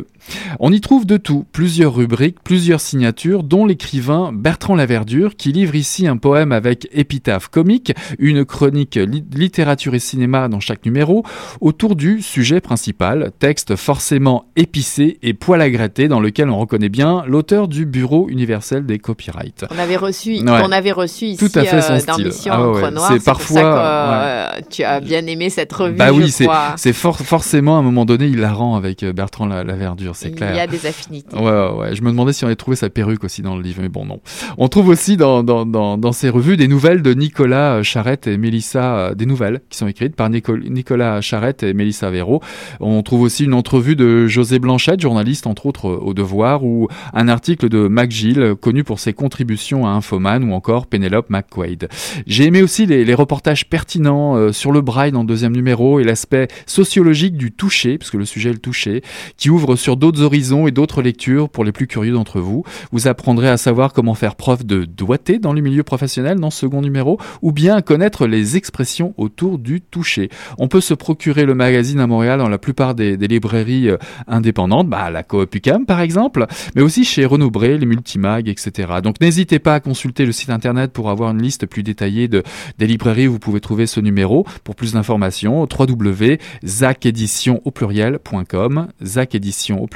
On 0.60 0.72
y 0.72 0.80
trouve 0.80 1.06
de 1.06 1.16
tout, 1.16 1.44
plusieurs 1.52 1.94
rubriques, 1.94 2.38
plusieurs 2.42 2.80
signatures, 2.80 3.42
dont 3.42 3.66
l'écrivain 3.66 4.32
Bertrand 4.32 4.74
Laverdure, 4.74 5.36
qui 5.36 5.52
livre 5.52 5.74
ici 5.74 6.06
un 6.06 6.16
poème 6.16 6.52
avec 6.52 6.88
épitaphe 6.92 7.48
comique, 7.48 7.92
une 8.18 8.44
chronique 8.44 8.98
littérature 9.32 9.94
et 9.94 9.98
cinéma 9.98 10.48
dans 10.48 10.60
chaque 10.60 10.84
numéro, 10.84 11.24
autour 11.60 11.96
du 11.96 12.22
sujet 12.22 12.60
principal, 12.60 13.32
texte 13.38 13.76
forcément 13.76 14.46
épicé 14.56 15.18
et 15.22 15.34
poil 15.34 15.60
à 15.60 15.70
gratter, 15.70 16.08
dans 16.08 16.20
lequel 16.20 16.50
on 16.50 16.58
reconnaît 16.58 16.88
bien 16.88 17.24
l'auteur 17.26 17.68
du 17.68 17.86
Bureau 17.86 18.28
universel 18.28 18.86
des 18.86 18.98
copyrights. 18.98 19.64
On 19.74 19.78
avait 19.78 19.96
reçu, 19.96 20.38
on 20.46 20.72
avait 20.72 20.92
reçu 20.92 21.26
ici 21.26 21.38
Tout 21.38 21.58
à 21.58 21.64
fait 21.64 21.82
son 21.82 21.92
euh, 21.92 22.24
Mission 22.24 22.52
ah 22.52 23.08
C'est 23.10 23.24
parfois. 23.24 23.36
Pour 23.36 23.46
ça 23.56 23.62
que, 23.62 24.58
euh, 24.58 24.60
tu 24.70 24.84
as 24.84 25.00
bien 25.00 25.26
aimé 25.26 25.50
cette 25.50 25.72
revue. 25.72 25.96
Bah 25.96 26.12
oui, 26.12 26.30
c'est 26.30 26.92
forcément 26.92 27.76
à 27.76 27.80
un 27.80 27.82
moment 27.82 28.04
donné 28.04 28.26
il 28.26 28.40
la 28.40 28.52
rend 28.52 28.76
avec 28.76 29.02
euh, 29.02 29.12
Bertrand 29.12 29.46
Laverdure 29.46 30.15
c'est 30.16 30.32
clair. 30.32 30.52
Il 30.52 30.56
y 30.56 30.60
a 30.60 30.66
des 30.66 30.86
affinités. 30.86 31.36
Ouais, 31.36 31.68
ouais, 31.78 31.94
Je 31.94 32.02
me 32.02 32.10
demandais 32.10 32.32
si 32.32 32.44
on 32.44 32.46
avait 32.46 32.56
trouvé 32.56 32.76
sa 32.76 32.90
perruque 32.90 33.24
aussi 33.24 33.42
dans 33.42 33.56
le 33.56 33.62
livre, 33.62 33.80
mais 33.82 33.88
bon, 33.88 34.04
non. 34.04 34.20
On 34.58 34.68
trouve 34.68 34.88
aussi 34.88 35.16
dans, 35.16 35.42
dans, 35.42 35.66
dans, 35.66 35.98
dans 35.98 36.12
ces 36.12 36.28
revues 36.28 36.56
des 36.56 36.68
nouvelles 36.68 37.02
de 37.02 37.12
Nicolas 37.14 37.82
Charrette 37.82 38.26
et 38.26 38.36
Mélissa, 38.36 38.96
euh, 38.96 39.14
des 39.14 39.26
nouvelles 39.26 39.60
qui 39.70 39.78
sont 39.78 39.86
écrites 39.86 40.16
par 40.16 40.30
Nicolas 40.30 41.20
Charrette 41.20 41.62
et 41.62 41.74
Mélissa 41.74 42.10
Véro. 42.10 42.42
On 42.80 43.02
trouve 43.02 43.22
aussi 43.22 43.44
une 43.44 43.54
entrevue 43.54 43.96
de 43.96 44.26
José 44.26 44.58
Blanchette, 44.58 45.00
journaliste 45.00 45.46
entre 45.46 45.66
autres 45.66 45.88
au 45.88 46.14
Devoir, 46.14 46.64
ou 46.64 46.88
un 47.12 47.28
article 47.28 47.68
de 47.68 47.88
Mac 47.88 48.10
Gilles, 48.10 48.54
connu 48.60 48.84
pour 48.84 49.00
ses 49.00 49.12
contributions 49.12 49.86
à 49.86 49.90
Infoman, 49.90 50.44
ou 50.44 50.52
encore 50.54 50.86
Penelope 50.86 51.30
McQuaid. 51.30 51.88
J'ai 52.26 52.44
aimé 52.44 52.62
aussi 52.62 52.86
les, 52.86 53.04
les 53.04 53.14
reportages 53.14 53.68
pertinents 53.68 54.36
euh, 54.36 54.52
sur 54.52 54.72
le 54.72 54.80
braille 54.80 55.12
dans 55.12 55.20
le 55.20 55.26
deuxième 55.26 55.54
numéro 55.54 56.00
et 56.00 56.04
l'aspect 56.04 56.48
sociologique 56.66 57.36
du 57.36 57.52
toucher, 57.52 57.98
parce 57.98 58.10
que 58.10 58.16
le 58.16 58.24
sujet 58.24 58.50
est 58.50 58.54
le 58.54 58.58
toucher, 58.58 59.02
qui 59.36 59.50
ouvre 59.50 59.76
sur 59.76 59.96
d'autres 59.96 60.05
horizons 60.20 60.66
et 60.66 60.70
d'autres 60.70 61.02
lectures 61.02 61.48
pour 61.48 61.64
les 61.64 61.72
plus 61.72 61.86
curieux 61.86 62.12
d'entre 62.12 62.40
vous. 62.40 62.64
Vous 62.92 63.08
apprendrez 63.08 63.48
à 63.48 63.56
savoir 63.56 63.92
comment 63.92 64.14
faire 64.14 64.36
preuve 64.36 64.64
de 64.64 64.84
doigté 64.84 65.38
dans 65.38 65.52
le 65.52 65.60
milieu 65.60 65.82
professionnel 65.82 66.38
dans 66.38 66.50
ce 66.50 66.60
second 66.60 66.80
numéro, 66.80 67.18
ou 67.42 67.52
bien 67.52 67.80
connaître 67.80 68.26
les 68.26 68.56
expressions 68.56 69.14
autour 69.16 69.58
du 69.58 69.80
toucher. 69.80 70.28
On 70.58 70.68
peut 70.68 70.80
se 70.80 70.94
procurer 70.94 71.44
le 71.44 71.54
magazine 71.54 72.00
à 72.00 72.06
Montréal 72.06 72.38
dans 72.38 72.48
la 72.48 72.58
plupart 72.58 72.94
des, 72.94 73.16
librairies 73.16 73.88
euh, 73.88 73.96
indépendantes, 74.26 74.88
bah, 74.88 75.10
la 75.10 75.22
Coop 75.22 75.54
UCAM 75.54 75.86
par 75.86 76.00
exemple, 76.00 76.46
mais 76.74 76.82
aussi 76.82 77.04
chez 77.04 77.24
Renaud 77.24 77.50
les 77.62 77.86
Multimag, 77.86 78.48
etc. 78.48 78.94
Donc 79.02 79.20
n'hésitez 79.20 79.58
pas 79.58 79.74
à 79.74 79.80
consulter 79.80 80.26
le 80.26 80.32
site 80.32 80.50
internet 80.50 80.92
pour 80.92 81.10
avoir 81.10 81.30
une 81.30 81.42
liste 81.42 81.66
plus 81.66 81.82
détaillée 81.82 82.28
de, 82.28 82.42
des 82.78 82.86
librairies 82.86 83.28
où 83.28 83.32
vous 83.32 83.38
pouvez 83.38 83.60
trouver 83.60 83.86
ce 83.86 84.00
numéro. 84.00 84.46
Pour 84.64 84.74
plus 84.74 84.92
d'informations, 84.92 85.62
www.zacédition 85.62 87.60
au 87.64 87.70
pluriel.com, 87.70 88.88
zacédition 89.02 89.82
au 89.82 89.86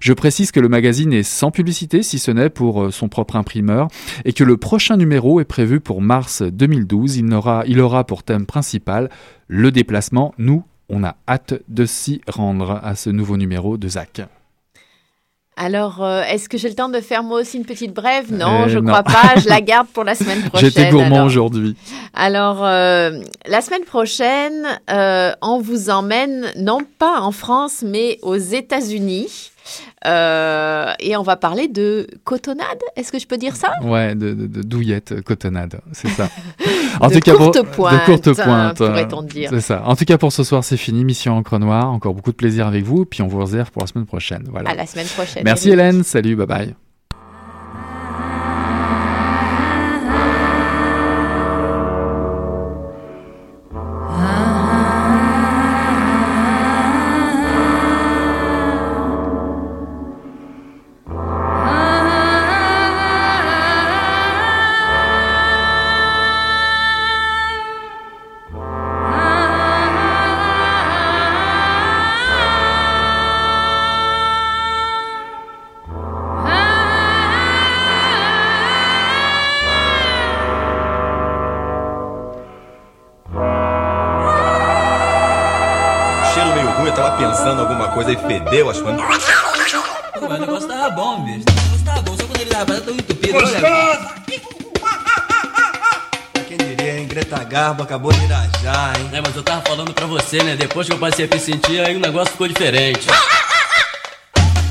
Je 0.00 0.12
précise 0.12 0.50
que 0.50 0.60
le 0.60 0.68
magazine 0.68 1.12
est 1.12 1.22
sans 1.22 1.50
publicité, 1.50 2.02
si 2.02 2.18
ce 2.18 2.30
n'est 2.30 2.50
pour 2.50 2.84
euh, 2.84 2.90
son 2.90 3.08
propre 3.08 3.36
imprimeur, 3.36 3.88
et 4.24 4.32
que 4.32 4.44
le 4.44 4.56
prochain 4.56 4.96
numéro 4.96 5.40
est 5.40 5.44
prévu 5.44 5.80
pour 5.80 6.02
mars 6.02 6.42
2012. 6.42 7.16
Il 7.16 7.32
aura, 7.34 7.64
il 7.66 7.80
aura 7.80 8.04
pour 8.04 8.22
thème 8.22 8.46
principal 8.46 9.10
le 9.48 9.70
déplacement. 9.70 10.34
Nous, 10.38 10.64
on 10.88 11.04
a 11.04 11.16
hâte 11.28 11.54
de 11.68 11.84
s'y 11.84 12.20
rendre 12.28 12.80
à 12.82 12.94
ce 12.94 13.10
nouveau 13.10 13.36
numéro 13.36 13.76
de 13.76 13.88
ZAC. 13.88 14.22
Alors, 15.56 16.04
euh, 16.04 16.22
est-ce 16.22 16.50
que 16.50 16.58
j'ai 16.58 16.68
le 16.68 16.74
temps 16.74 16.90
de 16.90 17.00
faire 17.00 17.22
moi 17.22 17.40
aussi 17.40 17.56
une 17.56 17.64
petite 17.64 17.94
brève? 17.94 18.30
Non, 18.30 18.64
euh, 18.64 18.68
je 18.68 18.78
ne 18.78 18.86
crois 18.86 19.02
pas. 19.02 19.38
Je 19.38 19.48
la 19.48 19.60
garde 19.62 19.86
pour 19.88 20.04
la 20.04 20.14
semaine 20.14 20.42
prochaine. 20.42 20.68
J'étais 20.68 20.90
gourmand 20.90 21.24
aujourd'hui. 21.24 21.76
Alors, 22.12 22.62
la 22.62 23.60
semaine 23.62 23.84
prochaine, 23.84 24.66
on 24.88 25.58
vous 25.58 25.90
emmène 25.90 26.52
non 26.56 26.80
pas 26.98 27.20
en 27.20 27.32
France, 27.32 27.82
mais 27.84 28.18
aux 28.22 28.36
États-Unis. 28.36 29.52
Euh, 30.06 30.92
et 31.00 31.16
on 31.16 31.22
va 31.22 31.36
parler 31.36 31.68
de 31.68 32.06
cotonnade. 32.24 32.78
Est-ce 32.96 33.12
que 33.12 33.18
je 33.18 33.26
peux 33.26 33.36
dire 33.36 33.56
ça? 33.56 33.72
Ouais, 33.82 34.14
de, 34.14 34.32
de, 34.32 34.62
douillette, 34.62 35.12
euh, 35.12 35.22
cotonnade, 35.22 35.80
c'est 35.92 36.08
ça. 36.08 36.28
en 37.00 37.08
de, 37.08 37.14
tout 37.14 37.20
cas, 37.20 37.34
courte 37.34 37.62
pointe, 37.62 37.94
de 37.94 38.04
courte 38.04 38.32
pointe, 38.42 38.78
pourrait-on 38.78 39.22
dire. 39.22 39.50
C'est 39.50 39.60
ça. 39.60 39.82
En 39.84 39.96
tout 39.96 40.04
cas, 40.04 40.18
pour 40.18 40.32
ce 40.32 40.44
soir, 40.44 40.64
c'est 40.64 40.76
fini. 40.76 41.04
Mission 41.04 41.36
Encre 41.36 41.58
Noire. 41.58 41.90
Encore 41.90 42.14
beaucoup 42.14 42.32
de 42.32 42.36
plaisir 42.36 42.66
avec 42.66 42.84
vous. 42.84 43.04
Puis 43.04 43.22
on 43.22 43.26
vous 43.26 43.38
réserve 43.38 43.70
pour 43.70 43.82
la 43.82 43.88
semaine 43.88 44.06
prochaine. 44.06 44.44
Voilà. 44.50 44.70
À 44.70 44.74
la 44.74 44.86
semaine 44.86 45.06
prochaine. 45.06 45.42
Merci 45.44 45.70
Hélène. 45.70 46.02
Salut, 46.02 46.36
bye 46.36 46.46
bye. 46.46 46.85
Tava 99.56 99.66
falando 99.66 99.94
pra 99.94 100.06
você, 100.06 100.42
né? 100.42 100.56
Depois 100.56 100.86
que 100.86 100.92
eu 100.92 100.98
passei 100.98 101.24
a 101.24 101.28
me 101.34 101.40
sentir, 101.40 101.80
aí 101.80 101.96
o 101.96 102.00
negócio 102.00 102.32
ficou 102.32 102.48
diferente. 102.48 103.06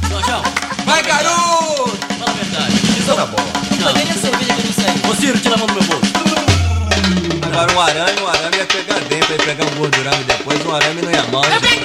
Jorjão! 0.09 0.43
Vai, 0.85 1.01
garoto! 1.01 1.97
Fala 2.19 2.31
a 2.31 2.33
verdade. 2.33 2.73
Isso 2.99 3.15
tá 3.15 3.25
bom. 3.25 3.37
Não. 3.79 3.93
Cadê 3.93 4.01
a 4.01 4.13
cerveja 4.13 4.53
que 4.53 4.59
eu 4.59 4.65
não 4.65 4.73
sei? 4.73 5.09
Ô, 5.09 5.15
Ciro, 5.15 5.39
tira 5.39 5.55
a 5.55 5.57
mão 5.57 5.67
do 5.67 5.73
meu 5.73 5.83
bolso. 5.83 6.13
Agora 7.41 7.73
um 7.73 7.81
arame, 7.81 8.21
um 8.21 8.27
arame 8.27 8.57
ia 8.57 8.65
pegar 8.65 8.99
dentro, 8.99 9.33
ia 9.33 9.39
pegar 9.39 9.65
um 9.65 9.75
gordurame 9.75 10.23
depois, 10.23 10.65
um 10.65 10.75
arame 10.75 11.01
não 11.01 11.11
ia 11.11 11.23
mal. 11.31 11.41
Obrigado! 11.41 11.84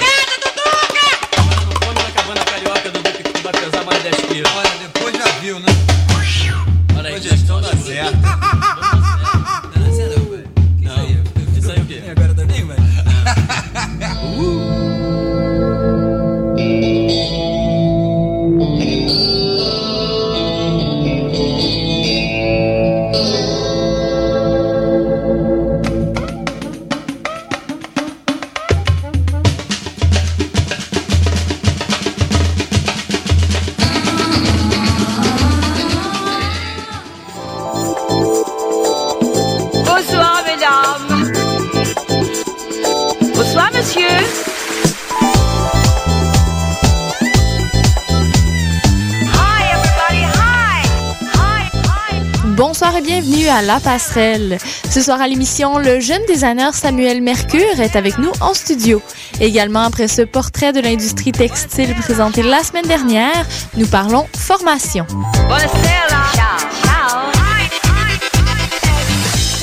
Bonsoir 52.91 53.07
et 53.07 53.21
bienvenue 53.21 53.47
à 53.47 53.61
La 53.61 53.79
Passerelle. 53.79 54.57
Ce 54.89 55.01
soir 55.01 55.21
à 55.21 55.27
l'émission, 55.29 55.77
le 55.77 56.01
jeune 56.01 56.25
designer 56.27 56.73
Samuel 56.73 57.21
Mercure 57.21 57.79
est 57.79 57.95
avec 57.95 58.17
nous 58.17 58.31
en 58.41 58.53
studio. 58.53 59.01
Également, 59.39 59.83
après 59.83 60.09
ce 60.09 60.23
portrait 60.23 60.73
de 60.73 60.81
l'industrie 60.81 61.31
textile 61.31 61.95
présenté 61.95 62.43
la 62.43 62.61
semaine 62.63 62.85
dernière, 62.85 63.45
nous 63.77 63.87
parlons 63.87 64.27
formation. 64.35 65.05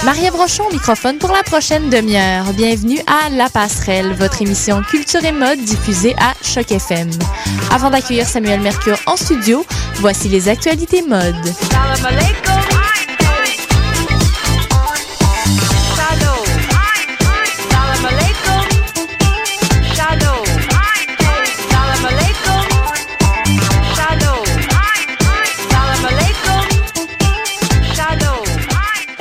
Maria 0.05 0.31
Brochon 0.31 0.65
au 0.67 0.73
microphone 0.73 1.19
pour 1.19 1.31
la 1.31 1.43
prochaine 1.43 1.91
demi-heure. 1.91 2.51
Bienvenue 2.55 3.01
à 3.07 3.29
La 3.29 3.51
Passerelle, 3.51 4.15
votre 4.15 4.41
émission 4.41 4.81
culture 4.83 5.23
et 5.23 5.33
mode 5.33 5.59
diffusée 5.59 6.17
à 6.19 6.33
Choc 6.43 6.73
FM. 6.73 7.11
Avant 7.73 7.91
d'accueillir 7.91 8.27
Samuel 8.27 8.61
Mercure 8.61 8.99
en 9.05 9.19
studio, 9.19 9.67
voici 9.97 10.31
les 10.31 10.49
actualités 10.49 11.03
mode. 11.03 11.37